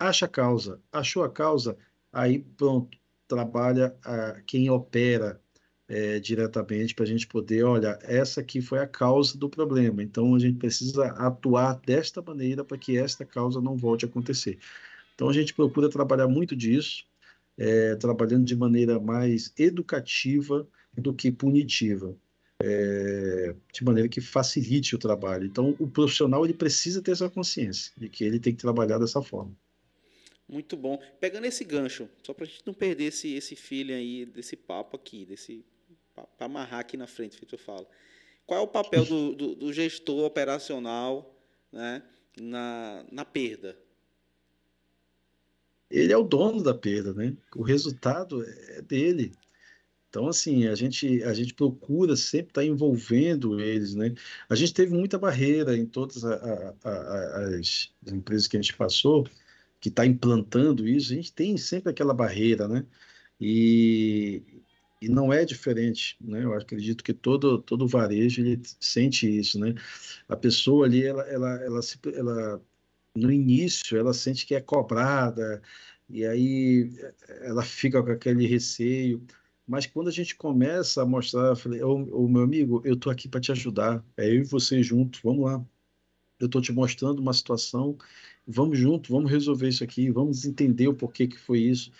[0.00, 0.80] acha a causa.
[0.90, 1.76] Achou a causa,
[2.12, 5.40] aí pronto, trabalha a, quem opera
[5.86, 10.34] é, diretamente para a gente poder, olha, essa aqui foi a causa do problema, então
[10.34, 14.58] a gente precisa atuar desta maneira para que esta causa não volte a acontecer.
[15.14, 17.04] Então a gente procura trabalhar muito disso,
[17.58, 22.16] é, trabalhando de maneira mais educativa do que punitiva.
[22.62, 25.46] É, de maneira que facilite o trabalho.
[25.46, 29.22] Então, o profissional ele precisa ter essa consciência de que ele tem que trabalhar dessa
[29.22, 29.56] forma.
[30.50, 31.00] Muito bom.
[31.20, 34.96] Pegando esse gancho, só para a gente não perder esse, esse feeling aí, desse papo
[34.96, 35.64] aqui, desse
[36.36, 37.86] para amarrar aqui na frente, feito eu falo.
[38.44, 41.34] Qual é o papel do, do, do gestor operacional
[41.72, 42.02] né,
[42.36, 43.78] na, na perda?
[45.88, 47.36] Ele é o dono da perda, né?
[47.54, 49.32] O resultado é dele.
[50.08, 54.14] Então, assim, a gente, a gente procura sempre estar envolvendo eles, né?
[54.48, 56.34] A gente teve muita barreira em todas a,
[56.82, 59.28] a, a, as empresas que a gente passou,
[59.80, 62.86] que está implantando isso, a gente tem sempre aquela barreira, né?
[63.40, 64.42] E,
[65.00, 66.44] e não é diferente, né?
[66.44, 69.74] Eu acredito que todo todo varejo ele sente isso, né?
[70.28, 72.62] A pessoa ali, ela, ela, ela, se, ela
[73.16, 75.62] no início, ela sente que é cobrada
[76.08, 76.90] e aí
[77.42, 79.24] ela fica com aquele receio.
[79.66, 83.28] Mas quando a gente começa a mostrar, eu falei, ô meu amigo, eu tô aqui
[83.28, 85.64] para te ajudar, é eu e você junto, vamos lá.
[86.40, 87.96] Eu estou te mostrando uma situação
[88.50, 91.92] vamos junto, vamos resolver isso aqui, vamos entender o porquê que foi isso.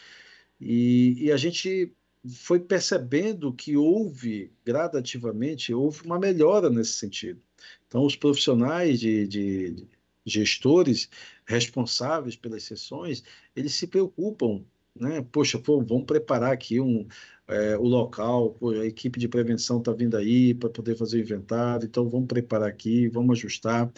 [0.61, 1.95] E, e a gente
[2.29, 7.41] foi percebendo que houve, gradativamente, houve uma melhora nesse sentido.
[7.87, 9.89] Então, os profissionais de, de, de
[10.27, 11.09] gestores
[11.47, 13.23] responsáveis pelas sessões,
[13.57, 15.23] eles se preocupam, né?
[15.33, 17.07] Poxa, pô, vamos preparar aqui um,
[17.49, 21.87] é, o local, a equipe de prevenção está vindo aí para poder fazer o inventário,
[21.87, 23.91] então vamos preparar aqui, vamos ajustar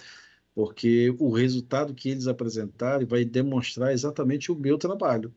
[0.55, 5.35] porque o resultado que eles apresentarem vai demonstrar exatamente o meu trabalho.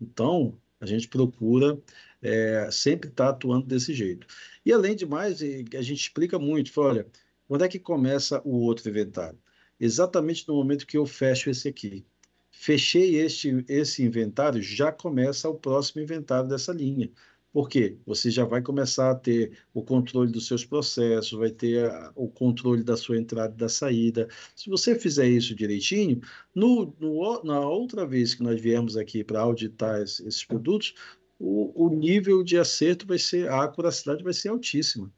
[0.00, 1.78] Então, a gente procura
[2.22, 4.26] é, sempre estar tá atuando desse jeito.
[4.64, 7.06] E, além de mais, a gente explica muito, fala, olha,
[7.48, 9.38] quando é que começa o outro inventário?
[9.80, 12.04] exatamente no momento que eu fecho esse aqui.
[12.50, 17.10] Fechei este, esse inventário, já começa o próximo inventário dessa linha.
[17.52, 17.96] Por quê?
[18.06, 22.28] Você já vai começar a ter o controle dos seus processos, vai ter a, o
[22.28, 24.28] controle da sua entrada e da saída.
[24.54, 26.20] Se você fizer isso direitinho,
[26.54, 30.94] no, no, na outra vez que nós viemos aqui para auditar esses, esses produtos,
[31.40, 35.12] o, o, nível de acerto vai ser, a acuracidade vai ser altíssima.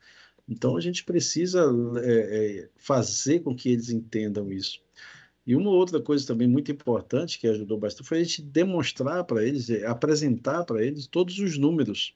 [0.49, 1.71] Então, a gente precisa
[2.03, 4.81] é, é, fazer com que eles entendam isso.
[5.47, 9.45] E uma outra coisa também muito importante que ajudou bastante foi a gente demonstrar para
[9.45, 12.15] eles, é, apresentar para eles todos os números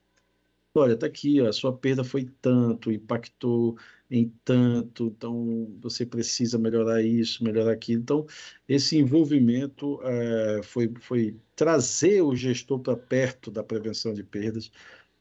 [0.80, 3.76] olha, está aqui, ó, a sua perda foi tanto, impactou
[4.10, 8.02] em tanto, então você precisa melhorar isso, melhorar aquilo.
[8.02, 8.26] Então,
[8.68, 14.70] esse envolvimento é, foi, foi trazer o gestor para perto da prevenção de perdas,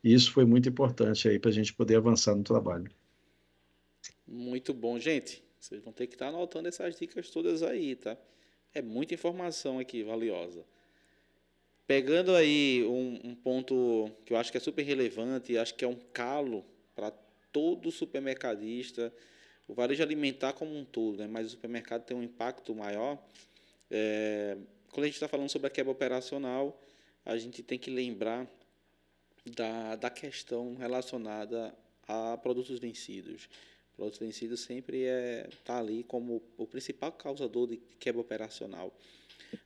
[0.03, 2.91] e isso foi muito importante aí para a gente poder avançar no trabalho.
[4.27, 5.43] Muito bom, gente.
[5.59, 8.15] Vocês vão ter que estar tá anotando essas dicas todas aí, tá?
[8.73, 10.63] É muita informação aqui valiosa.
[11.87, 15.87] Pegando aí um, um, ponto que eu acho que é super relevante, acho que é
[15.87, 17.11] um calo para
[17.51, 19.13] todo supermercadista,
[19.67, 21.27] o varejo alimentar como um todo, né?
[21.27, 23.23] mas o supermercado tem um impacto maior.
[23.89, 24.57] É,
[24.91, 26.81] quando a gente está falando sobre a quebra operacional,
[27.23, 28.47] a gente tem que lembrar
[29.45, 31.75] da, da questão relacionada
[32.07, 33.47] a produtos vencidos.
[33.95, 38.91] Produtos vencidos sempre está é, tá ali como o principal causador de quebra operacional.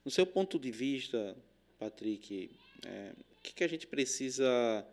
[0.03, 1.35] No seu ponto de vista,
[1.79, 2.51] Patrick,
[2.85, 4.85] é, o que, que, a gente precisa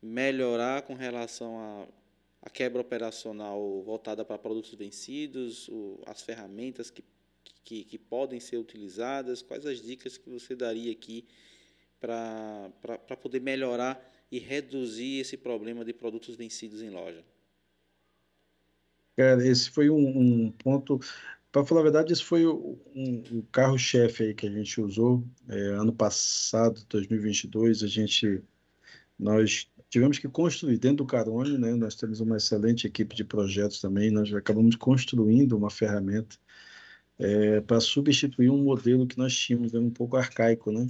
[0.00, 1.88] melhorar com relação à,
[2.42, 7.02] à quebra operacional voltada para produtos vencidos, o, as ferramentas que,
[7.64, 11.26] que, que, podem ser utilizadas, quais as dicas que você daria aqui
[11.98, 14.00] para poder melhorar
[14.30, 17.24] e reduzir esse problema de produtos vencidos em loja?
[19.16, 20.98] Cara, esse foi um, um ponto
[21.54, 25.24] para falar a verdade, esse foi o, um, o carro-chefe aí que a gente usou.
[25.48, 28.42] É, ano passado, 2022, a gente,
[29.16, 31.72] nós tivemos que construir dentro do Carone, né?
[31.76, 34.10] Nós temos uma excelente equipe de projetos também.
[34.10, 36.36] Nós acabamos construindo uma ferramenta
[37.20, 40.88] é, para substituir um modelo que nós tínhamos, era um pouco arcaico, né?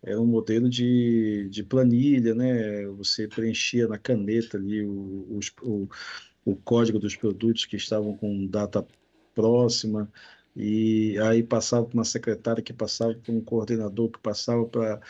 [0.00, 2.86] Era um modelo de, de planilha, né?
[2.98, 5.88] Você preenchia na caneta ali o, o,
[6.44, 8.86] o código dos produtos que estavam com data
[9.38, 10.10] próxima,
[10.56, 15.00] e aí passava para uma secretária que passava para um coordenador que passava para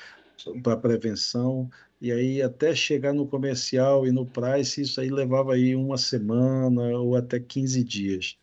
[0.62, 1.68] para prevenção
[2.00, 6.82] e aí até chegar no comercial e no price isso aí levava aí uma semana
[6.98, 8.38] ou até 15 dias.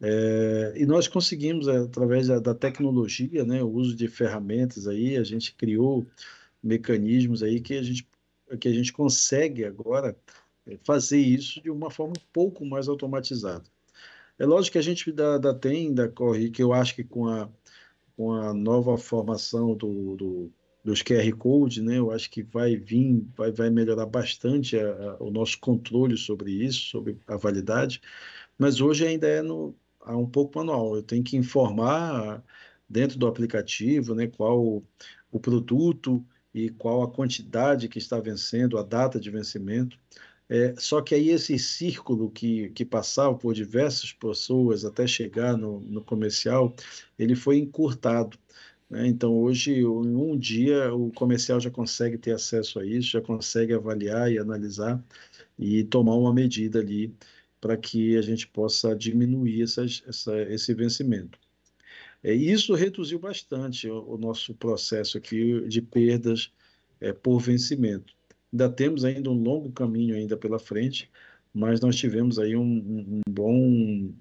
[0.00, 5.22] É, e nós conseguimos através da, da, tecnologia né o uso de ferramentas aí a
[5.22, 6.06] gente criou
[6.62, 8.08] mecanismos aí que a gente
[8.60, 10.16] que a gente consegue agora
[10.66, 13.64] é, fazer isso de uma forma um pouco mais automatizada
[14.42, 17.48] é lógico que a gente da, da tem, corre, que eu acho que com a,
[18.16, 20.52] com a nova formação do, do,
[20.82, 25.22] dos QR Code, né, eu acho que vai vir, vai, vai melhorar bastante a, a,
[25.22, 28.00] o nosso controle sobre isso, sobre a validade,
[28.58, 30.96] mas hoje ainda é no, é um pouco manual.
[30.96, 32.42] Eu tenho que informar
[32.88, 34.82] dentro do aplicativo né, qual o,
[35.30, 39.96] o produto e qual a quantidade que está vencendo, a data de vencimento.
[40.48, 45.80] É, só que aí esse círculo que, que passava por diversas pessoas até chegar no,
[45.80, 46.74] no comercial,
[47.18, 48.38] ele foi encurtado.
[48.90, 49.06] Né?
[49.06, 53.72] Então, hoje, em um dia, o comercial já consegue ter acesso a isso, já consegue
[53.72, 55.02] avaliar e analisar
[55.58, 57.14] e tomar uma medida ali
[57.60, 59.84] para que a gente possa diminuir essa,
[60.50, 61.38] esse vencimento.
[62.22, 66.52] É, isso reduziu bastante o, o nosso processo aqui de perdas
[67.00, 68.14] é, por vencimento.
[68.52, 71.10] Ainda temos ainda um longo caminho ainda pela frente,
[71.54, 74.12] mas nós tivemos aí um, um, bom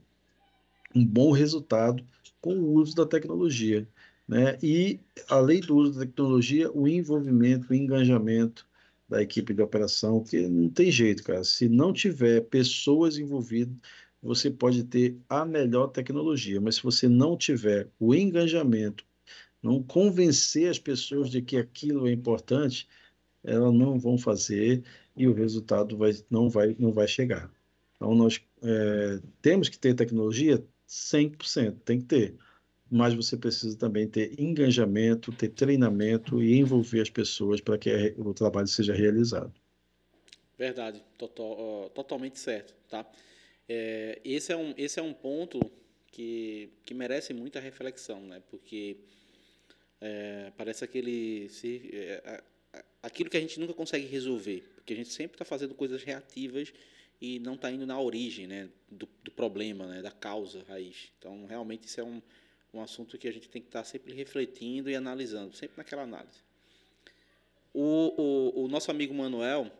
[0.96, 2.04] um bom resultado
[2.39, 3.88] com o uso da tecnologia,
[4.28, 4.58] né?
[4.63, 8.67] E além do uso da tecnologia, o envolvimento, o engajamento
[9.08, 11.44] da equipe de operação, que não tem jeito, cara.
[11.44, 13.76] Se não tiver pessoas envolvidas,
[14.22, 19.03] você pode ter a melhor tecnologia, mas se você não tiver o engajamento,
[19.62, 22.88] não convencer as pessoas de que aquilo é importante,
[23.44, 24.84] elas não vão fazer
[25.16, 27.52] e o resultado vai, não, vai, não vai chegar.
[27.96, 32.36] Então, nós é, temos que ter tecnologia 100%, tem que ter.
[32.89, 38.34] Mas você precisa também ter engajamento, ter treinamento e envolver as pessoas para que o
[38.34, 39.54] trabalho seja realizado.
[40.58, 42.74] Verdade, total, totalmente certo.
[42.89, 43.10] Tá?
[43.68, 45.60] É, esse, é um, esse é um ponto
[46.12, 48.42] que, que merece muita reflexão, né?
[48.50, 48.98] porque
[50.02, 51.48] é, parece aquele.
[51.50, 52.44] Se, é,
[53.01, 56.72] aquilo que a gente nunca consegue resolver, porque a gente sempre está fazendo coisas reativas
[57.19, 61.11] e não está indo na origem né, do, do, problema, né, da causa raiz.
[61.17, 62.22] Então, realmente, isso é um,
[62.74, 66.03] um assunto que a gente tem que estar tá sempre refletindo e analisando, sempre naquela
[66.03, 66.39] análise.
[67.74, 69.72] O, o, o nosso amigo Manuel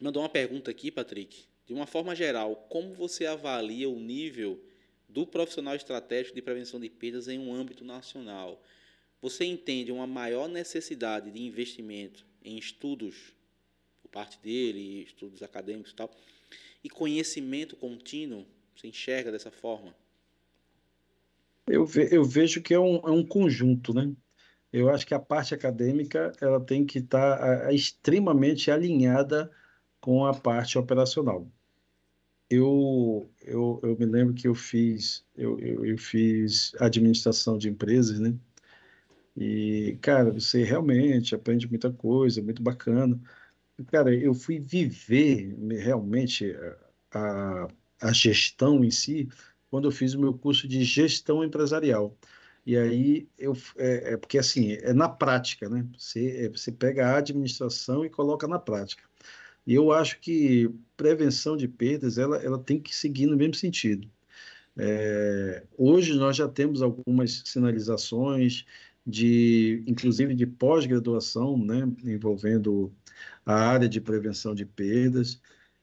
[0.00, 1.44] mandou uma pergunta aqui, Patrick.
[1.66, 4.62] De uma forma geral, como você avalia o nível
[5.08, 8.62] do profissional estratégico de prevenção de perdas em um âmbito nacional?
[9.26, 13.34] Você entende uma maior necessidade de investimento em estudos
[14.00, 16.08] por parte dele, estudos acadêmicos e tal,
[16.84, 18.46] e conhecimento contínuo?
[18.76, 19.92] Você enxerga dessa forma?
[21.66, 24.14] Eu, ve, eu vejo que é um, é um conjunto, né?
[24.72, 29.50] Eu acho que a parte acadêmica ela tem que estar tá, extremamente alinhada
[30.00, 31.50] com a parte operacional.
[32.48, 38.20] Eu, eu, eu me lembro que eu fiz eu, eu, eu fiz administração de empresas,
[38.20, 38.32] né?
[39.36, 43.20] E, cara, você realmente aprende muita coisa, muito bacana.
[43.88, 46.56] Cara, eu fui viver realmente
[47.12, 47.68] a,
[48.00, 49.28] a gestão em si
[49.70, 52.16] quando eu fiz o meu curso de gestão empresarial.
[52.64, 55.86] E aí eu é, é, porque assim é na prática, né?
[55.98, 59.04] Você, é, você pega a administração e coloca na prática.
[59.66, 64.10] E eu acho que prevenção de perdas ela, ela tem que seguir no mesmo sentido.
[64.76, 68.64] É, hoje nós já temos algumas sinalizações
[69.06, 72.92] de, inclusive de pós-graduação, né, envolvendo
[73.44, 75.40] a área de prevenção de perdas.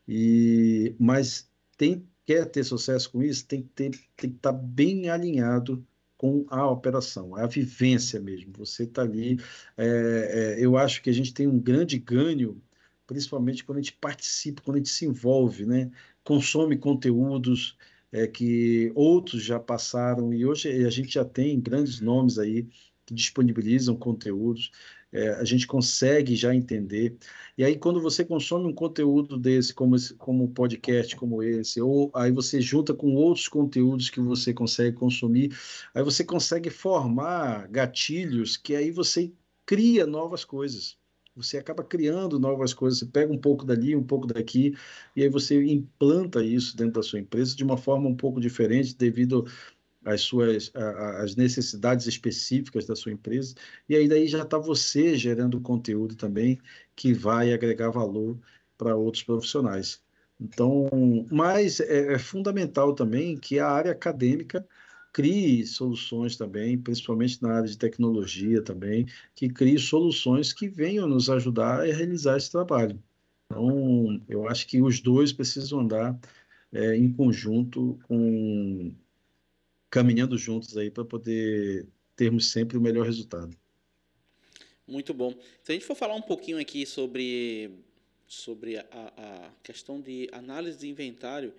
[0.07, 5.09] E mas tem quer ter sucesso com isso, tem que ter, tem que estar bem
[5.09, 5.85] alinhado
[6.17, 8.53] com a operação, a vivência mesmo.
[8.57, 9.39] Você está ali.
[9.77, 12.61] É, é, eu acho que a gente tem um grande ganho,
[13.05, 15.91] principalmente quando a gente participa, quando a gente se envolve, né?
[16.23, 17.77] consome conteúdos
[18.11, 22.67] é, que outros já passaram, e hoje a gente já tem grandes nomes aí
[23.05, 24.71] que disponibilizam conteúdos
[25.13, 27.15] é, a gente consegue já entender.
[27.55, 32.11] E aí, quando você consome um conteúdo desse, como, como um podcast como esse, ou
[32.15, 35.55] aí você junta com outros conteúdos que você consegue consumir,
[35.93, 39.31] aí você consegue formar gatilhos que aí você
[39.65, 40.97] cria novas coisas.
[41.35, 44.75] Você acaba criando novas coisas, você pega um pouco dali, um pouco daqui,
[45.15, 48.95] e aí você implanta isso dentro da sua empresa de uma forma um pouco diferente,
[48.95, 49.45] devido
[50.05, 53.55] as suas as necessidades específicas da sua empresa
[53.87, 56.59] e aí daí já está você gerando conteúdo também
[56.95, 58.37] que vai agregar valor
[58.77, 60.01] para outros profissionais.
[60.39, 60.89] Então,
[61.31, 64.67] mas é, é, fundamental também que a área acadêmica
[65.13, 71.29] crie soluções também, principalmente na área de tecnologia também, que crie soluções que venham nos
[71.29, 73.01] ajudar a realizar esse trabalho.
[73.45, 76.19] Então, eu acho que os dois precisam andar
[76.71, 78.93] é, em conjunto com
[79.93, 83.55] caminhando juntos aí para poder termos sempre o melhor resultado.
[84.87, 85.35] Muito bom.
[85.61, 87.69] Se a gente for falar um pouquinho aqui sobre,
[88.27, 91.53] sobre a, a questão de análise de inventário,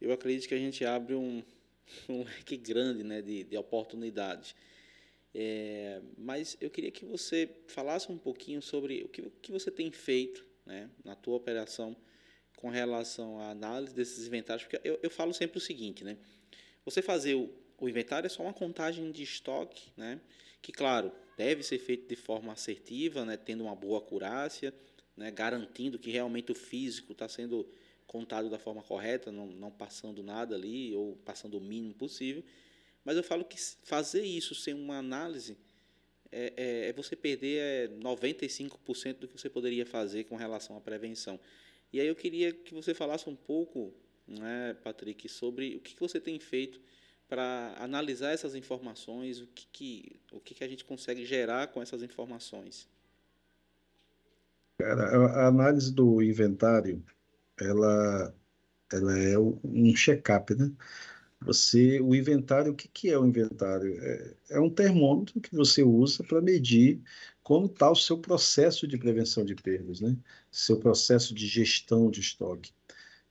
[0.00, 1.42] eu acredito que a gente abre um,
[2.08, 4.54] um leque grande né, de, de oportunidades.
[5.34, 9.72] É, mas eu queria que você falasse um pouquinho sobre o que, o que você
[9.72, 11.96] tem feito né, na tua operação
[12.56, 16.16] com relação à análise desses inventários, porque eu, eu falo sempre o seguinte, né?
[16.86, 20.20] Você fazer o, o inventário é só uma contagem de estoque, né?
[20.62, 23.36] que, claro, deve ser feito de forma assertiva, né?
[23.36, 24.72] tendo uma boa acurácia,
[25.16, 25.32] né?
[25.32, 27.68] garantindo que realmente o físico está sendo
[28.06, 32.44] contado da forma correta, não, não passando nada ali, ou passando o mínimo possível.
[33.04, 35.58] Mas eu falo que fazer isso sem uma análise
[36.30, 40.80] é, é, é você perder é, 95% do que você poderia fazer com relação à
[40.80, 41.40] prevenção.
[41.92, 43.92] E aí eu queria que você falasse um pouco
[44.26, 46.80] né, Patrick, sobre o que você tem feito
[47.28, 51.82] para analisar essas informações, o que, que, o que, que a gente consegue gerar com
[51.82, 52.88] essas informações.
[54.78, 57.02] Cara, a análise do inventário,
[57.58, 58.34] ela,
[58.92, 60.70] ela é um check-up, né?
[61.40, 63.98] Você, o inventário, o que, que é o inventário?
[64.00, 67.00] É, é um termômetro que você usa para medir
[67.42, 70.16] como está o seu processo de prevenção de perdas, né?
[70.50, 72.72] Seu processo de gestão de estoque.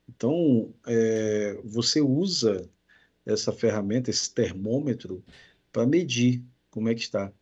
[0.08, 2.70] Então, é, você usa
[3.26, 5.24] essa ferramenta, esse termômetro,
[5.72, 7.34] para medir como é que está.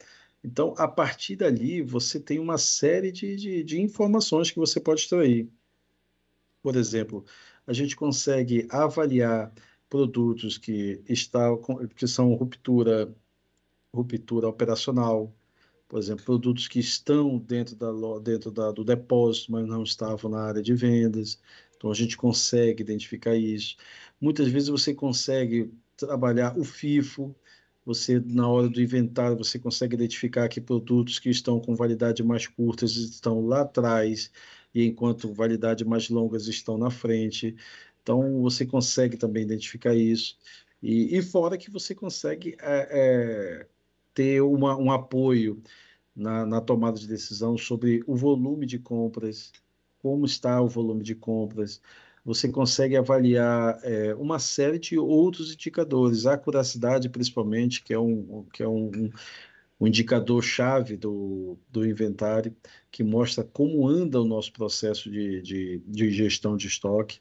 [0.43, 5.01] Então, a partir dali, você tem uma série de, de, de informações que você pode
[5.01, 5.49] extrair.
[6.61, 7.25] Por exemplo,
[7.65, 9.53] a gente consegue avaliar
[9.89, 11.49] produtos que, está,
[11.95, 13.13] que são ruptura,
[13.93, 15.33] ruptura operacional,
[15.87, 20.41] por exemplo, produtos que estão dentro, da, dentro da, do depósito, mas não estavam na
[20.41, 21.39] área de vendas.
[21.83, 23.75] Então a gente consegue identificar isso.
[24.21, 27.35] Muitas vezes você consegue trabalhar o FIFO,
[27.85, 32.47] você na hora do inventário você consegue identificar que produtos que estão com validade mais
[32.47, 34.31] curtas estão lá atrás
[34.73, 37.53] e enquanto validade mais longas estão na frente.
[38.01, 40.37] Então, você consegue também identificar isso.
[40.81, 42.87] E, e fora que você consegue é,
[43.61, 43.67] é,
[44.13, 45.61] ter uma, um apoio
[46.15, 49.51] na, na tomada de decisão sobre o volume de compras,
[50.03, 51.81] como está o volume de compras,
[52.25, 58.45] você consegue avaliar é, uma série de outros indicadores, a acuracidade principalmente, que é um,
[58.53, 59.09] que é um,
[59.79, 62.55] um indicador-chave do, do inventário,
[62.91, 67.19] que mostra como anda o nosso processo de, de, de gestão de estoque.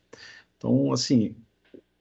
[0.59, 1.37] Então, assim,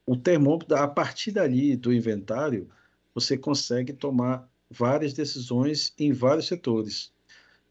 [0.06, 2.70] o termômetro, a partir dali do inventário,
[3.14, 7.12] você consegue tomar várias decisões em vários setores.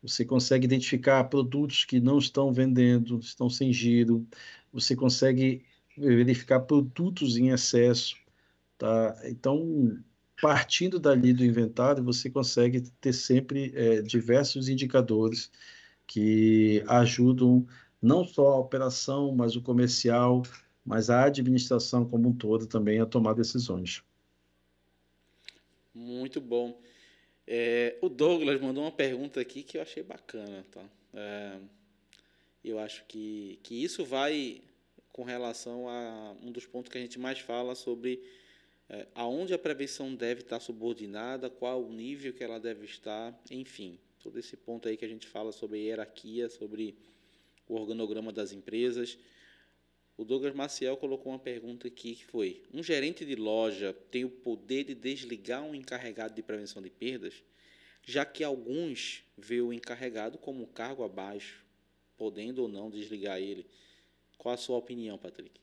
[0.02, 4.26] Você consegue identificar produtos que não estão vendendo, estão sem giro.
[4.72, 5.64] Você consegue
[5.96, 8.16] verificar produtos em excesso.
[8.78, 9.20] Tá?
[9.24, 9.98] Então,
[10.40, 15.50] partindo dali do inventário, você consegue ter sempre é, diversos indicadores
[16.06, 17.66] que ajudam
[18.00, 20.42] não só a operação, mas o comercial,
[20.84, 24.02] mas a administração como um todo também a tomar decisões.
[25.94, 26.80] Muito bom.
[27.52, 30.64] É, o Douglas mandou uma pergunta aqui que eu achei bacana.
[30.70, 30.84] Tá?
[31.12, 31.58] É,
[32.64, 34.62] eu acho que, que isso vai
[35.12, 38.22] com relação a um dos pontos que a gente mais fala sobre
[38.88, 43.98] é, aonde a prevenção deve estar subordinada, qual o nível que ela deve estar, enfim,
[44.22, 46.94] todo esse ponto aí que a gente fala sobre hierarquia, sobre
[47.68, 49.18] o organograma das empresas.
[50.20, 54.28] O Douglas Maciel colocou uma pergunta aqui que foi: um gerente de loja tem o
[54.28, 57.42] poder de desligar um encarregado de prevenção de perdas,
[58.04, 61.64] já que alguns vê o encarregado como um cargo abaixo,
[62.18, 63.64] podendo ou não desligar ele.
[64.36, 65.58] Qual a sua opinião, Patrick?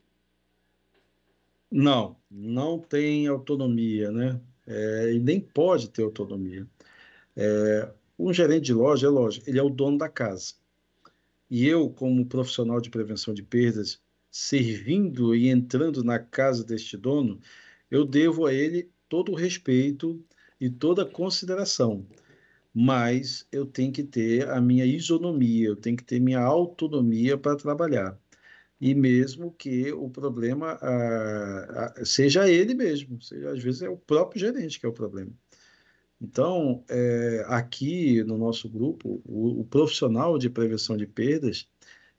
[1.70, 4.41] Não, não tem autonomia, né?
[4.66, 6.66] É, e nem pode ter autonomia.
[7.36, 10.55] É, um gerente de loja é loja, ele é o dono da casa.
[11.47, 14.01] E eu, como profissional de prevenção de perdas,
[14.38, 17.39] servindo e entrando na casa deste dono,
[17.89, 20.23] eu devo a ele todo o respeito
[20.61, 22.05] e toda a consideração.
[22.73, 27.55] Mas eu tenho que ter a minha isonomia, eu tenho que ter minha autonomia para
[27.55, 28.19] trabalhar.
[28.79, 33.97] E mesmo que o problema ah, ah, seja ele mesmo, seja, às vezes é o
[33.97, 35.31] próprio gerente que é o problema.
[36.21, 41.67] Então, é, aqui no nosso grupo, o, o profissional de prevenção de perdas,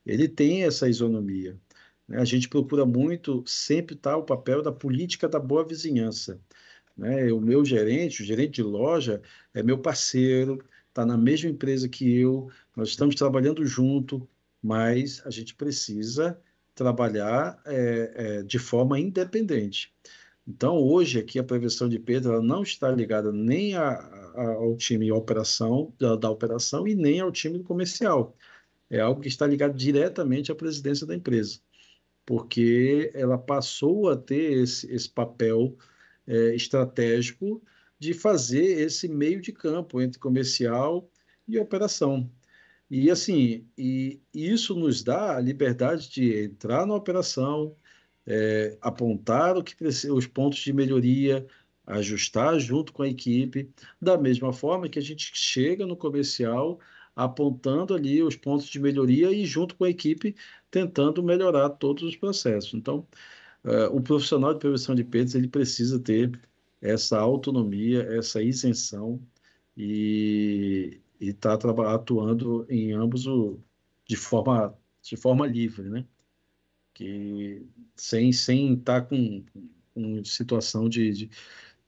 [0.04, 1.56] ele tem essa isonomia.
[2.08, 2.18] Né?
[2.18, 6.40] A gente procura muito sempre estar o papel da política da boa vizinhança.
[6.96, 7.32] Né?
[7.32, 12.18] O meu gerente, o gerente de loja, é meu parceiro, está na mesma empresa que
[12.18, 14.26] eu, nós estamos trabalhando junto,
[14.62, 16.40] mas a gente precisa
[16.74, 19.92] trabalhar é, é, de forma independente.
[20.46, 25.12] Então, hoje, aqui, a prevenção de perda não está ligada nem a, a, ao time
[25.12, 28.34] operação, da, da, operação e nem ao time comercial.
[28.88, 31.60] É algo que está ligado diretamente à presidência da empresa
[32.28, 35.74] porque ela passou a ter esse, esse papel
[36.26, 37.62] é, estratégico
[37.98, 41.10] de fazer esse meio de campo entre comercial
[41.48, 42.30] e operação.
[42.90, 47.74] E assim, e isso nos dá a liberdade de entrar na operação,
[48.26, 51.46] é, apontar o que os pontos de melhoria,
[51.86, 56.78] ajustar junto com a equipe, da mesma forma que a gente chega no comercial
[57.18, 60.36] apontando ali os pontos de melhoria e junto com a equipe
[60.70, 62.74] tentando melhorar todos os processos.
[62.74, 63.06] Então,
[63.64, 66.40] uh, o profissional de prevenção de perdas ele precisa ter
[66.80, 69.20] essa autonomia, essa isenção
[69.76, 73.58] e está atuando em ambos o,
[74.06, 76.04] de forma de forma livre, né?
[76.94, 77.66] Que
[77.96, 79.44] sem sem estar tá com,
[79.94, 81.30] com situação de, de,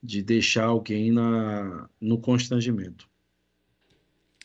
[0.01, 3.09] de deixar alguém na, no constrangimento.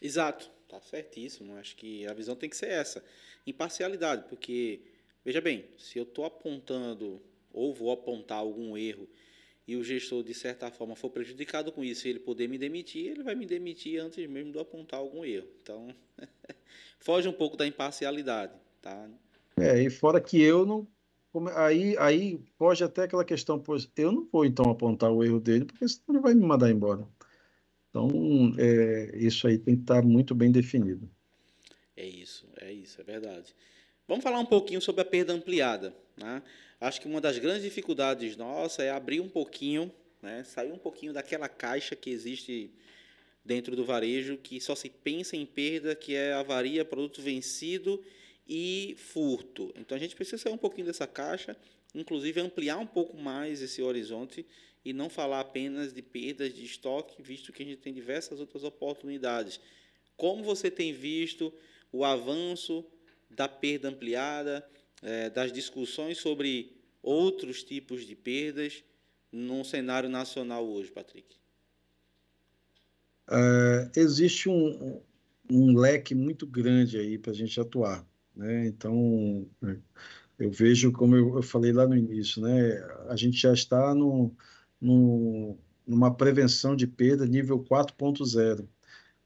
[0.01, 1.55] Exato, tá certíssimo.
[1.57, 3.03] Acho que a visão tem que ser essa
[3.47, 4.81] imparcialidade, porque,
[5.25, 7.23] veja bem, se eu estou apontando
[7.53, 9.09] ou vou apontar algum erro
[9.67, 13.11] e o gestor, de certa forma, for prejudicado com isso e ele poder me demitir,
[13.11, 15.49] ele vai me demitir antes mesmo de eu apontar algum erro.
[15.61, 15.89] Então,
[17.01, 18.53] foge um pouco da imparcialidade.
[18.81, 19.09] Tá?
[19.57, 20.87] É, e fora que eu não.
[21.55, 25.67] Aí, aí pode até aquela questão, pois eu não vou então apontar o erro dele,
[25.67, 27.07] porque senão ele vai me mandar embora.
[27.91, 28.09] Então,
[28.59, 31.11] é, isso aí tem que estar muito bem definido.
[31.97, 33.55] É isso, é isso, é verdade.
[34.09, 35.95] Vamos falar um pouquinho sobre a perda ampliada.
[36.17, 36.43] Né?
[36.81, 39.93] Acho que uma das grandes dificuldades nossa é abrir um pouquinho,
[40.23, 40.45] né?
[40.45, 42.71] sair um pouquinho daquela caixa que existe
[43.45, 48.03] dentro do varejo, que só se pensa em perda, que é avaria, produto vencido
[48.49, 49.73] e furto.
[49.77, 51.57] Então a gente precisa sair um pouquinho dessa caixa,
[51.95, 54.45] inclusive ampliar um pouco mais esse horizonte
[54.85, 58.63] e não falar apenas de perdas de estoque, visto que a gente tem diversas outras
[58.63, 59.61] oportunidades.
[60.17, 61.53] Como você tem visto
[61.97, 62.85] o avanço
[63.31, 64.67] da perda ampliada,
[65.03, 68.85] é, das discussões sobre outros tipos de perdas
[69.33, 71.37] no cenário nacional hoje, Patrick?
[73.29, 75.01] Uh, existe um,
[75.51, 78.07] um leque muito grande aí para a gente atuar.
[78.35, 78.67] Né?
[78.67, 79.49] Então,
[80.39, 82.79] eu vejo, como eu, falei lá no início, né?
[83.09, 84.35] a gente já está no,
[84.81, 88.69] no, numa prevenção de perda nível 4.0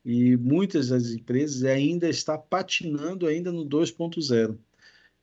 [0.05, 4.59] e muitas das empresas ainda está patinando ainda no 2.0.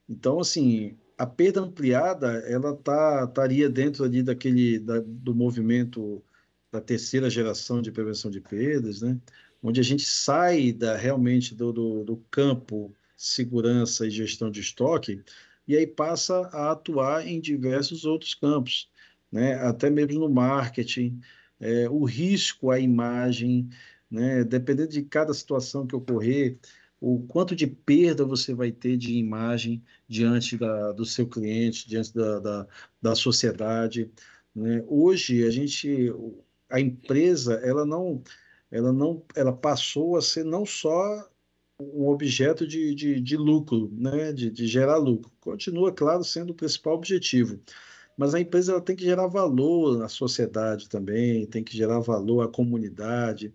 [0.08, 6.22] Então, assim, a perda ampliada, ela tá, estaria dentro ali daquele, da, do movimento
[6.70, 9.18] da terceira geração de prevenção de perdas, né?
[9.62, 15.22] onde a gente sai da, realmente do, do, do campo segurança e gestão de estoque
[15.66, 18.88] e aí passa a atuar em diversos outros campos,
[19.30, 19.54] né?
[19.54, 21.20] até mesmo no marketing,
[21.60, 23.68] é, o risco à imagem,
[24.10, 24.44] né?
[24.44, 26.58] dependendo de cada situação que ocorrer,
[27.00, 32.12] o quanto de perda você vai ter de imagem diante da, do seu cliente, diante
[32.14, 32.66] da, da,
[33.00, 34.10] da sociedade.
[34.54, 34.84] Né?
[34.88, 36.12] Hoje, a gente,
[36.68, 38.22] a empresa, ela não,
[38.70, 41.28] ela não, ela passou a ser não só
[41.80, 44.32] um objeto de, de, de lucro, né?
[44.32, 45.30] de, de gerar lucro.
[45.40, 47.60] Continua, claro, sendo o principal objetivo.
[48.16, 52.42] Mas a empresa ela tem que gerar valor à sociedade também, tem que gerar valor
[52.42, 53.54] à comunidade,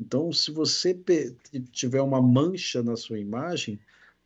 [0.00, 0.98] então, se você
[1.70, 3.78] tiver uma mancha na sua imagem,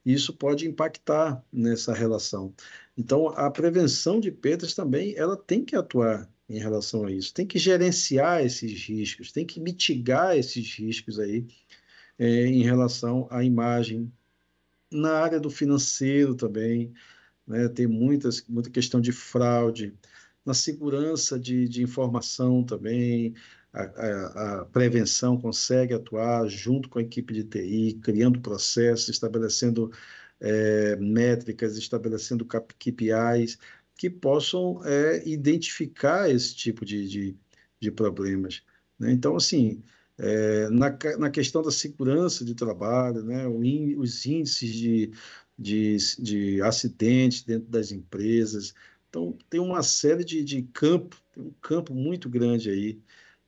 [0.07, 2.55] isso pode impactar nessa relação.
[2.97, 7.47] Então, a prevenção de perdas também, ela tem que atuar em relação a isso, tem
[7.47, 11.45] que gerenciar esses riscos, tem que mitigar esses riscos aí
[12.19, 14.13] é, em relação à imagem.
[14.93, 16.93] Na área do financeiro também,
[17.47, 19.93] né, tem muitas, muita questão de fraude,
[20.45, 23.35] na segurança de, de informação também,
[23.75, 29.91] a, a, prevenção consegue atuar junto com a equipe de TI, criando processos, estabelecendo
[30.41, 33.59] é, métricas, estabelecendo KPIs
[33.97, 37.37] que possam é, identificar esse tipo de, de,
[37.81, 38.63] de problemas.
[38.99, 39.13] Né?
[39.13, 39.83] Então, assim,
[40.19, 45.11] é, na, na questão da segurança de trabalho, né, in, os índices de,
[45.59, 48.75] de, de acidentes dentro das empresas,
[49.09, 53.01] então tem uma série de, de campos, tem um campo muito grande aí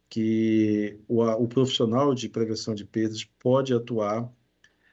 [0.08, 4.30] que o, o profissional de prevenção de perdas pode atuar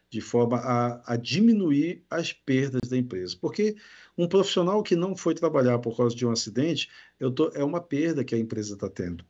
[0.09, 3.35] de forma a, a, diminuir as perdas da empresa.
[3.41, 3.75] Porque
[4.15, 6.87] um profissional que não foi trabalhar por causa de um acidente
[7.35, 9.25] tô, é uma perda que a empresa está tendo.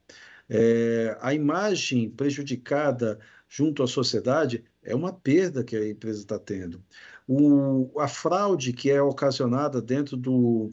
[0.49, 3.17] É, a imagem prejudicada
[3.47, 6.83] junto à sociedade é uma perda que a empresa está tendo.
[7.25, 10.69] O, a fraude que é ocasionada dentro do,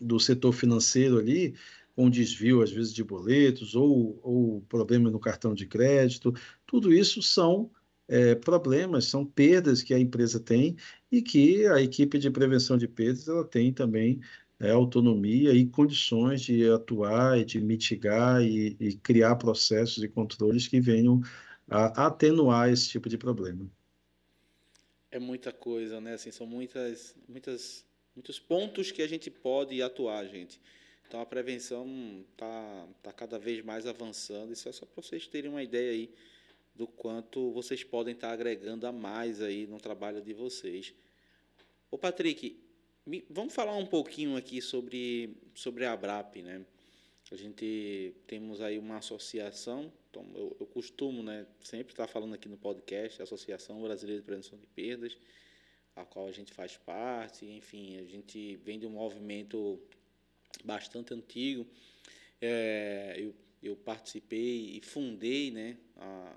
[0.00, 1.56] do setor financeiro ali
[1.96, 6.32] com desvio, às vezes, de boletos ou, ou problema no cartão de crédito.
[6.66, 7.70] Tudo isso são
[8.06, 10.76] é, problemas, são perdas que a empresa tem
[11.10, 14.20] e que a equipe de prevenção de perdas ela tem também
[14.60, 20.68] é, autonomia e condições de atuar e de mitigar e, e criar processos e controles
[20.68, 21.22] que venham
[21.68, 23.66] a atenuar esse tipo de problema.
[25.10, 26.12] É muita coisa, né?
[26.12, 30.60] Assim, são muitas, muitas, muitos pontos que a gente pode atuar, gente.
[31.06, 34.52] Então a prevenção está tá cada vez mais avançando.
[34.52, 36.10] Isso é só para vocês terem uma ideia aí
[36.74, 40.92] do quanto vocês podem estar tá agregando a mais aí no trabalho de vocês.
[41.90, 42.60] Ô Patrick,
[43.06, 46.66] me, vamos falar um pouquinho aqui sobre, sobre a ABRAP, né?
[47.30, 52.48] A gente temos aí uma associação, então eu, eu costumo né, sempre estar falando aqui
[52.48, 55.18] no podcast, a Associação Brasileira de Prevenção de Perdas,
[55.96, 59.80] a qual a gente faz parte, enfim, a gente vem de um movimento
[60.64, 61.66] bastante antigo.
[62.40, 65.76] É, eu, eu participei e fundei né,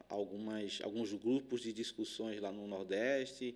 [0.07, 3.55] algumas, alguns grupos de discussões lá no Nordeste.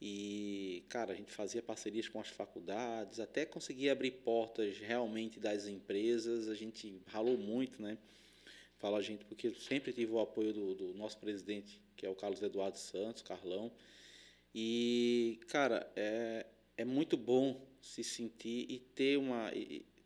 [0.00, 5.66] E, cara, a gente fazia parcerias com as faculdades, até conseguir abrir portas realmente das
[5.66, 6.48] empresas.
[6.48, 7.98] A gente ralou muito, né?
[8.76, 12.14] Fala a gente, porque sempre tive o apoio do, do nosso presidente, que é o
[12.14, 13.72] Carlos Eduardo Santos, Carlão.
[14.54, 19.50] E, cara, é, é muito bom se sentir e ter uma,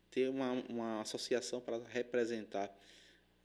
[0.09, 2.73] ter uma, uma associação para representar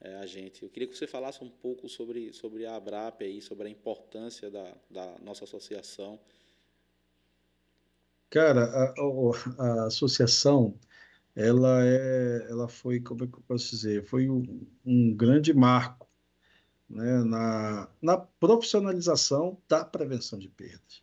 [0.00, 0.62] é, a gente.
[0.62, 4.50] Eu queria que você falasse um pouco sobre, sobre a ABRAP, aí, sobre a importância
[4.50, 6.20] da, da nossa associação.
[8.30, 10.78] Cara, a, a, a associação,
[11.34, 16.08] ela é, ela foi, como é que eu posso dizer, foi um, um grande marco
[16.88, 21.02] né, na, na profissionalização da prevenção de perdas.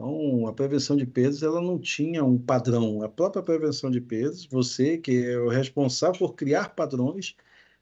[0.00, 3.02] Então, a prevenção de perdas ela não tinha um padrão.
[3.02, 7.36] A própria prevenção de perdas, você que é o responsável por criar padrões,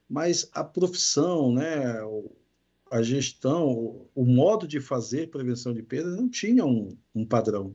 [0.09, 1.97] mas a profissão, né,
[2.91, 7.73] a gestão, o modo de fazer prevenção de perdas não tinha um, um padrão.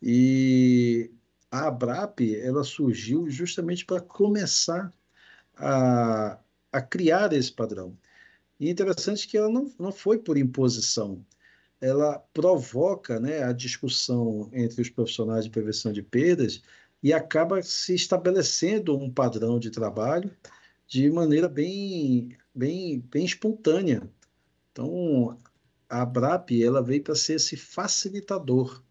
[0.00, 1.10] E
[1.50, 4.92] a ABRAP ela surgiu justamente para começar
[5.56, 6.38] a,
[6.70, 7.98] a criar esse padrão.
[8.60, 11.24] E é interessante que ela não, não foi por imposição,
[11.80, 16.62] ela provoca né, a discussão entre os profissionais de prevenção de perdas
[17.02, 20.34] e acaba se estabelecendo um padrão de trabalho
[20.86, 24.08] de maneira bem, bem, bem espontânea.
[24.72, 25.38] Então,
[25.88, 28.82] a ABRAP ela veio para ser esse facilitador,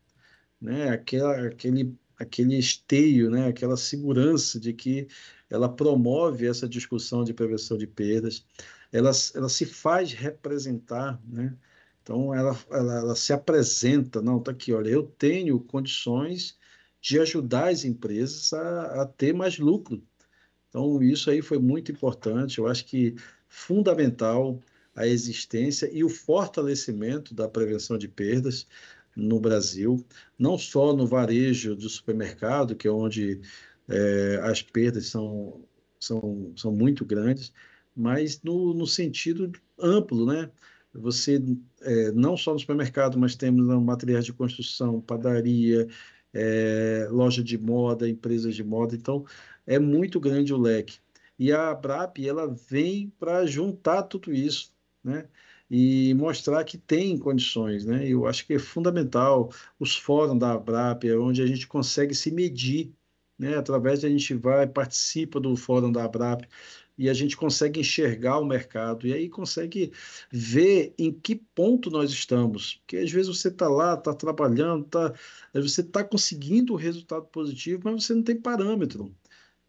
[0.60, 0.90] né?
[0.90, 3.48] Aquela, aquele, aquele esteio, né?
[3.48, 5.08] aquela segurança de que
[5.50, 8.46] ela promove essa discussão de prevenção de perdas,
[8.92, 11.56] ela, ela se faz representar, né?
[12.06, 16.56] Então, ela, ela, ela se apresenta, não, está aqui, olha, eu tenho condições
[17.02, 20.04] de ajudar as empresas a, a ter mais lucro.
[20.70, 23.16] Então, isso aí foi muito importante, eu acho que
[23.50, 24.62] fundamental
[24.96, 28.68] a existência e o fortalecimento da prevenção de perdas
[29.16, 30.06] no Brasil,
[30.38, 33.42] não só no varejo do supermercado, que é onde
[33.90, 35.66] é, as perdas são,
[36.00, 37.52] são, são muito grandes,
[37.96, 40.52] mas no, no sentido amplo, né?
[40.98, 41.42] Você,
[41.86, 45.88] é, não só no supermercado, mas temos materiais de construção, padaria,
[46.34, 49.26] é, loja de moda, empresas de moda, então
[49.66, 51.00] é muito grande o leque.
[51.40, 54.74] E a Abrap, ela vem para juntar tudo isso,
[55.04, 55.28] né?
[55.70, 58.08] E mostrar que tem condições, né?
[58.08, 62.32] Eu acho que é fundamental os fóruns da Abrap, é onde a gente consegue se
[62.32, 62.94] medir,
[63.38, 63.58] né?
[63.58, 66.48] Através de a gente vai, participa do fórum da Abrap,
[66.98, 69.92] e a gente consegue enxergar o mercado e aí consegue
[70.32, 72.76] ver em que ponto nós estamos.
[72.78, 75.14] Porque às vezes você está lá, está trabalhando, tá,
[75.54, 79.14] você está conseguindo o resultado positivo, mas você não tem parâmetro.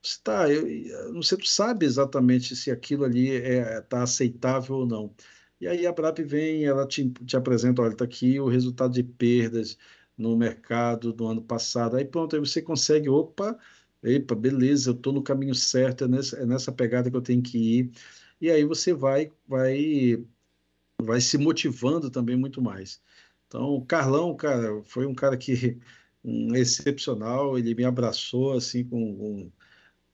[0.02, 4.86] Você, tá, eu, você não sabe exatamente se aquilo ali está é, tá aceitável ou
[4.86, 5.14] não.
[5.60, 9.02] E aí a BRAP vem, ela te, te apresenta, olha, está aqui o resultado de
[9.02, 9.78] perdas
[10.16, 11.96] no mercado do ano passado.
[11.96, 13.58] Aí pronto, aí você consegue, opa,
[14.02, 17.42] epa, beleza, eu estou no caminho certo, é nessa, é nessa pegada que eu tenho
[17.42, 17.92] que ir.
[18.40, 20.24] E aí você vai, vai,
[21.02, 23.00] vai se motivando também muito mais.
[23.46, 25.78] Então, o Carlão, cara, foi um cara que
[26.24, 29.50] um excepcional, ele me abraçou assim com,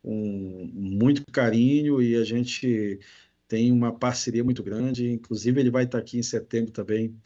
[0.03, 3.01] com muito carinho e a gente
[3.49, 5.11] tem uma parceria muito grande.
[5.11, 7.17] Inclusive, ele vai estar aqui em setembro também.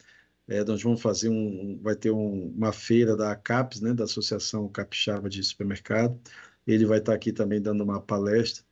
[0.47, 4.67] É, nós vamos fazer um, vai ter um, uma feira da CAPES, né, da Associação
[4.69, 6.19] Capixaba de Supermercado.
[6.67, 8.63] Ele vai estar aqui também dando uma palestra.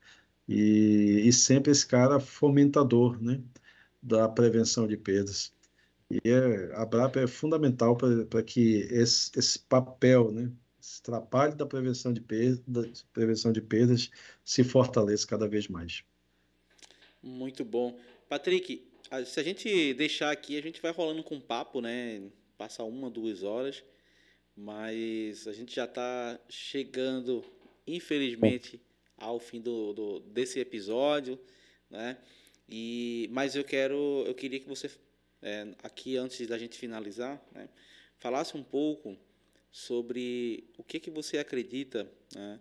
[0.48, 3.42] E, e sempre esse cara fomentador né,
[4.02, 5.54] da prevenção de perdas.
[6.12, 11.66] E é, a BRAP é fundamental para que esse, esse papel, né, esse trabalho da
[11.66, 14.12] prevenção de, perdas, prevenção de perdas
[14.44, 16.04] se fortaleça cada vez mais.
[17.24, 17.98] Muito bom.
[18.30, 18.88] Patrick,
[19.26, 22.22] se a gente deixar aqui, a gente vai rolando com papo, né?
[22.56, 23.84] Passa uma, duas horas,
[24.56, 27.44] mas a gente já está chegando
[27.88, 28.80] infelizmente,
[29.18, 31.40] ao fim do, do, desse episódio,
[31.90, 32.18] né?
[32.68, 34.90] E, mas eu quero, eu queria que você,
[35.42, 37.70] é, aqui antes da gente finalizar, né,
[38.18, 39.16] falasse um pouco
[39.72, 42.60] sobre o que que você acredita, né,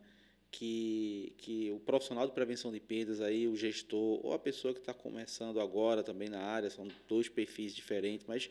[0.51, 4.81] que, que o profissional de prevenção de perdas aí, o gestor ou a pessoa que
[4.81, 8.51] está começando agora também na área, são dois perfis diferentes, mas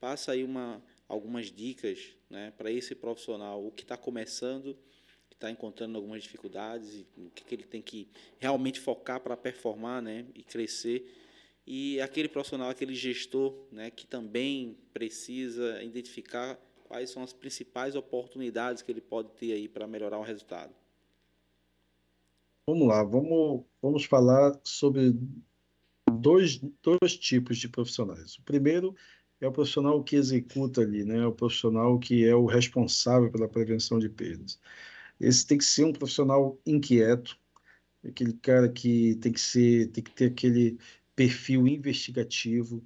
[0.00, 4.76] passa aí uma, algumas dicas, né, para esse profissional, o que está começando
[5.38, 8.08] está encontrando algumas dificuldades e o que, que ele tem que
[8.38, 11.08] realmente focar para performar né, e crescer.
[11.64, 18.82] E aquele profissional, aquele gestor né, que também precisa identificar quais são as principais oportunidades
[18.82, 20.74] que ele pode ter aí para melhorar o resultado.
[22.66, 25.14] Vamos lá, vamos, vamos falar sobre
[26.10, 28.36] dois, dois tipos de profissionais.
[28.36, 28.94] O primeiro
[29.40, 31.24] é o profissional que executa ali, né?
[31.26, 34.58] o profissional que é o responsável pela prevenção de perdas.
[35.20, 37.38] Esse tem que ser um profissional inquieto,
[38.04, 40.78] aquele cara que tem que ser, tem que ter aquele
[41.16, 42.84] perfil investigativo,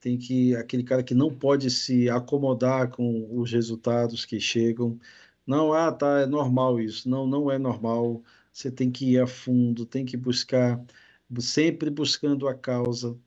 [0.00, 4.98] tem que aquele cara que não pode se acomodar com os resultados que chegam.
[5.46, 7.08] Não, ah, tá, é normal isso.
[7.08, 8.22] Não, não é normal.
[8.52, 10.82] Você tem que ir a fundo, tem que buscar,
[11.40, 13.18] sempre buscando a causa,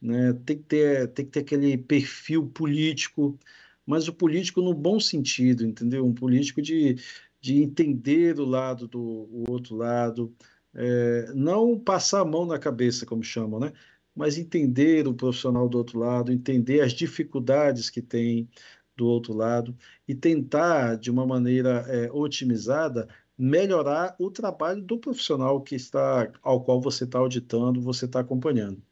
[0.00, 0.32] né?
[0.44, 3.38] Tem que ter, tem que ter aquele perfil político,
[3.86, 6.06] mas o político no bom sentido, entendeu?
[6.06, 6.96] Um político de
[7.44, 10.34] de entender o lado do o outro lado,
[10.74, 13.70] é, não passar a mão na cabeça, como chamam, né?
[14.16, 18.48] mas entender o profissional do outro lado, entender as dificuldades que tem
[18.96, 19.76] do outro lado
[20.08, 26.64] e tentar, de uma maneira é, otimizada, melhorar o trabalho do profissional que está ao
[26.64, 28.82] qual você está auditando, você está acompanhando.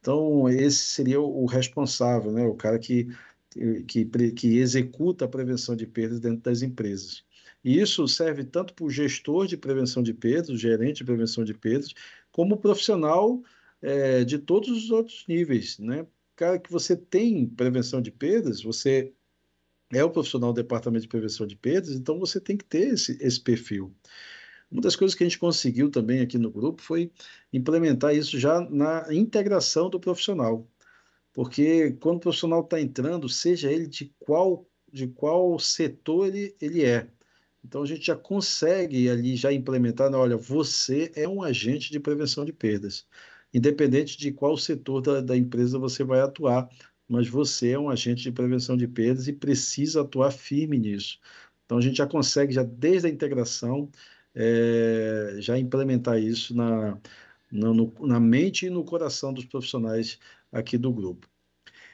[0.00, 2.46] Então, esse seria o responsável, né?
[2.46, 3.08] o cara que,
[3.88, 7.26] que, que executa a prevenção de perdas dentro das empresas.
[7.64, 11.44] E isso serve tanto para o gestor de prevenção de perdas, o gerente de prevenção
[11.44, 11.92] de perdas,
[12.30, 13.42] como o profissional
[13.82, 15.78] é, de todos os outros níveis.
[15.78, 16.06] Né?
[16.36, 19.12] Cara, que você tem prevenção de perdas, você
[19.92, 23.18] é o profissional do departamento de prevenção de perdas, então você tem que ter esse,
[23.20, 23.94] esse perfil.
[24.70, 27.10] Uma das coisas que a gente conseguiu também aqui no grupo foi
[27.52, 30.68] implementar isso já na integração do profissional.
[31.32, 36.84] Porque quando o profissional está entrando, seja ele de qual, de qual setor ele, ele
[36.84, 37.08] é.
[37.64, 42.00] Então a gente já consegue ali já implementar, né, olha, você é um agente de
[42.00, 43.06] prevenção de perdas,
[43.52, 46.68] independente de qual setor da, da empresa você vai atuar,
[47.08, 51.18] mas você é um agente de prevenção de perdas e precisa atuar firme nisso.
[51.64, 53.90] Então a gente já consegue já desde a integração
[54.34, 56.98] é, já implementar isso na,
[57.50, 60.18] na, no, na mente e no coração dos profissionais
[60.52, 61.28] aqui do grupo.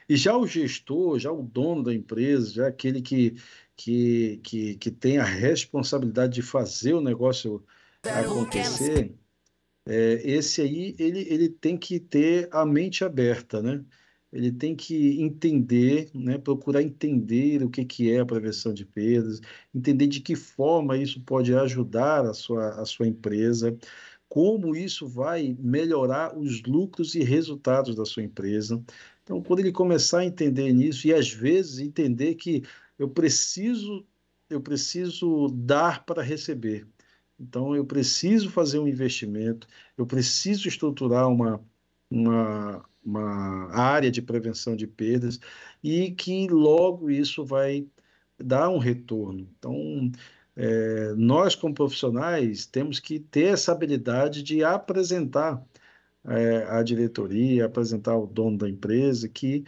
[0.07, 3.35] E já o gestor, já o dono da empresa, já aquele que,
[3.75, 7.63] que, que, que tem a responsabilidade de fazer o negócio
[8.03, 9.13] acontecer,
[9.87, 13.83] é, esse aí ele, ele tem que ter a mente aberta, né?
[14.35, 19.39] ele tem que entender, né, procurar entender o que, que é a prevenção de perdas,
[19.73, 23.77] entender de que forma isso pode ajudar a sua, a sua empresa,
[24.27, 28.83] como isso vai melhorar os lucros e resultados da sua empresa.
[29.23, 32.61] Então, quando ele começar a entender nisso, e às vezes entender que
[32.97, 34.05] eu preciso,
[34.49, 36.87] eu preciso dar para receber.
[37.39, 39.67] Então, eu preciso fazer um investimento,
[39.97, 41.61] eu preciso estruturar uma,
[42.09, 45.39] uma, uma área de prevenção de perdas
[45.83, 47.87] e que logo isso vai
[48.37, 49.49] dar um retorno.
[49.57, 50.11] Então,
[50.55, 55.63] é, nós, como profissionais, temos que ter essa habilidade de apresentar
[56.25, 59.65] é, à diretoria, apresentar ao dono da empresa que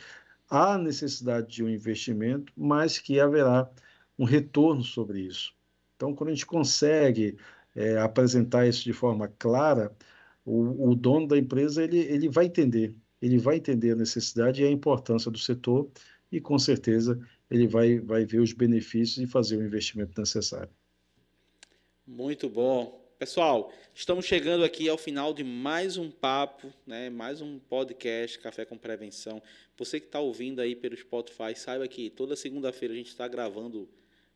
[0.49, 3.69] há necessidade de um investimento, mas que haverá
[4.17, 5.53] um retorno sobre isso.
[5.95, 7.37] Então, quando a gente consegue
[7.75, 9.91] é, apresentar isso de forma clara,
[10.45, 14.65] o, o dono da empresa ele, ele vai entender ele vai entender a necessidade e
[14.65, 15.89] a importância do setor
[16.31, 17.19] e, com certeza,
[17.49, 20.69] ele vai, vai ver os benefícios e fazer o investimento necessário.
[22.05, 23.06] Muito bom.
[23.19, 27.09] Pessoal, estamos chegando aqui ao final de mais um papo, né?
[27.09, 29.41] mais um podcast Café com Prevenção.
[29.75, 33.89] Você que está ouvindo aí pelo Spotify, saiba que toda segunda-feira a gente está gravando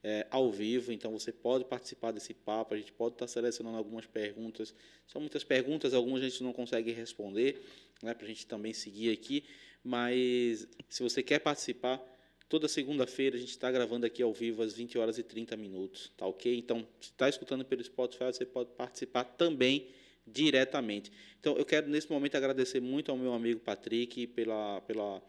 [0.03, 3.77] é, ao vivo, então você pode participar desse papo, a gente pode estar tá selecionando
[3.77, 4.73] algumas perguntas.
[5.05, 7.63] São muitas perguntas, algumas a gente não consegue responder,
[8.01, 9.43] né, para a gente também seguir aqui.
[9.84, 12.03] Mas se você quer participar,
[12.51, 16.11] toda segunda-feira a gente está gravando aqui ao vivo às 20 horas e 30 minutos,
[16.17, 16.53] tá ok?
[16.57, 19.87] Então, se está escutando pelo Spotify, você pode participar também
[20.27, 21.13] diretamente.
[21.39, 25.23] Então, eu quero nesse momento agradecer muito ao meu amigo Patrick pela, pela,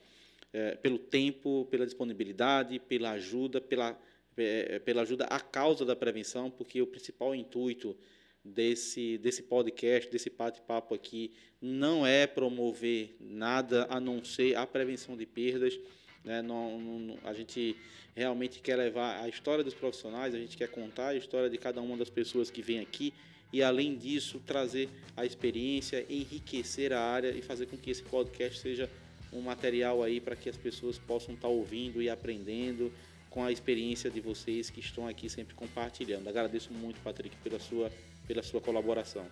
[0.53, 3.97] é, pelo tempo, pela disponibilidade, pela ajuda, pela,
[4.37, 7.97] é, pela ajuda à causa da prevenção, porque o principal intuito
[8.45, 15.17] desse, desse podcast, desse bate-papo aqui, não é promover nada a não ser a prevenção
[15.17, 15.79] de perdas.
[16.25, 16.43] Né?
[16.43, 17.77] Não, não, a gente
[18.15, 21.81] realmente quer levar a história dos profissionais, a gente quer contar a história de cada
[21.81, 23.13] uma das pessoas que vem aqui
[23.53, 28.59] e, além disso, trazer a experiência, enriquecer a área e fazer com que esse podcast
[28.59, 28.89] seja
[29.33, 32.93] um material aí para que as pessoas possam estar ouvindo e aprendendo
[33.31, 36.29] com a experiência de vocês que estão aqui sempre compartilhando.
[36.29, 37.91] Agradeço muito, Patrick, pela sua
[38.27, 39.27] pela sua colaboração.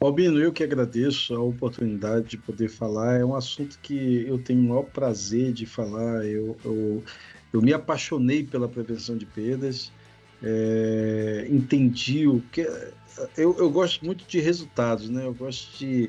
[0.00, 3.18] Albino, eu que agradeço a oportunidade de poder falar.
[3.18, 6.24] É um assunto que eu tenho o maior prazer de falar.
[6.24, 7.04] Eu, eu,
[7.52, 9.90] eu me apaixonei pela prevenção de perdas,
[10.42, 12.60] é, entendi o que.
[13.36, 15.26] Eu, eu gosto muito de resultados, né?
[15.26, 16.08] Eu gosto de,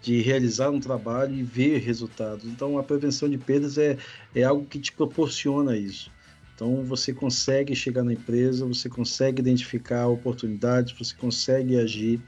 [0.00, 2.44] de realizar um trabalho e ver resultados.
[2.44, 3.98] Então, a prevenção de perdas é,
[4.32, 6.13] é algo que te proporciona isso.
[6.54, 12.20] Então você consegue chegar na empresa, você consegue identificar oportunidades, você consegue agir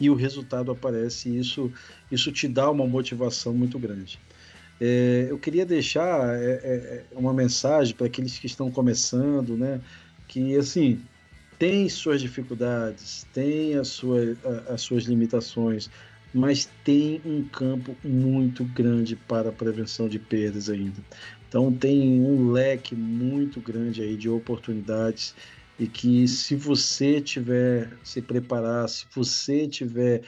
[0.00, 1.28] e o resultado aparece.
[1.28, 1.70] E isso,
[2.10, 4.18] isso te dá uma motivação muito grande.
[4.80, 9.80] É, eu queria deixar é, é, é uma mensagem para aqueles que estão começando, né?
[10.26, 11.04] Que assim
[11.58, 14.36] tem suas dificuldades, tem as suas,
[14.68, 15.88] as suas limitações,
[16.34, 21.00] mas tem um campo muito grande para prevenção de perdas ainda.
[21.48, 25.32] Então tem um leque muito grande aí de oportunidades
[25.78, 30.22] e que se você tiver se preparar, se você tiver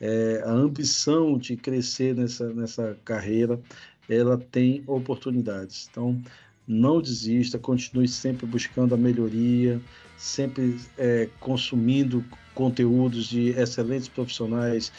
[0.00, 3.60] é, a ambição de crescer nessa, nessa carreira,
[4.08, 5.88] ela tem oportunidades.
[5.90, 6.18] Então
[6.66, 9.78] não desista, continue sempre buscando a melhoria,
[10.16, 14.90] sempre é, consumindo conteúdos de excelentes profissionais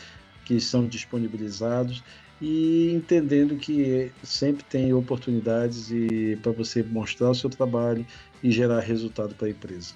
[0.51, 2.03] que são disponibilizados
[2.41, 8.05] e entendendo que sempre tem oportunidades e para você mostrar o seu trabalho
[8.43, 9.93] e gerar resultado para a empresa.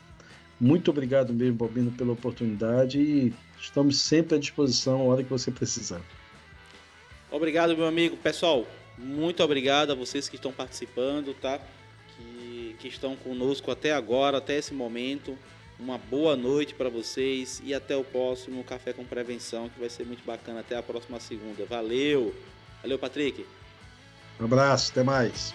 [0.57, 5.51] Muito obrigado mesmo, Bobino, pela oportunidade e estamos sempre à disposição a hora que você
[5.51, 6.01] precisar.
[7.29, 8.15] Obrigado, meu amigo.
[8.15, 8.65] Pessoal,
[8.97, 11.59] muito obrigado a vocês que estão participando, tá?
[12.15, 15.37] Que, que estão conosco até agora, até esse momento.
[15.79, 20.05] Uma boa noite para vocês e até o próximo Café com Prevenção, que vai ser
[20.05, 20.61] muito bacana.
[20.61, 21.65] Até a próxima segunda.
[21.65, 22.33] Valeu!
[22.81, 23.45] Valeu, Patrick.
[24.39, 25.53] Um abraço, até mais.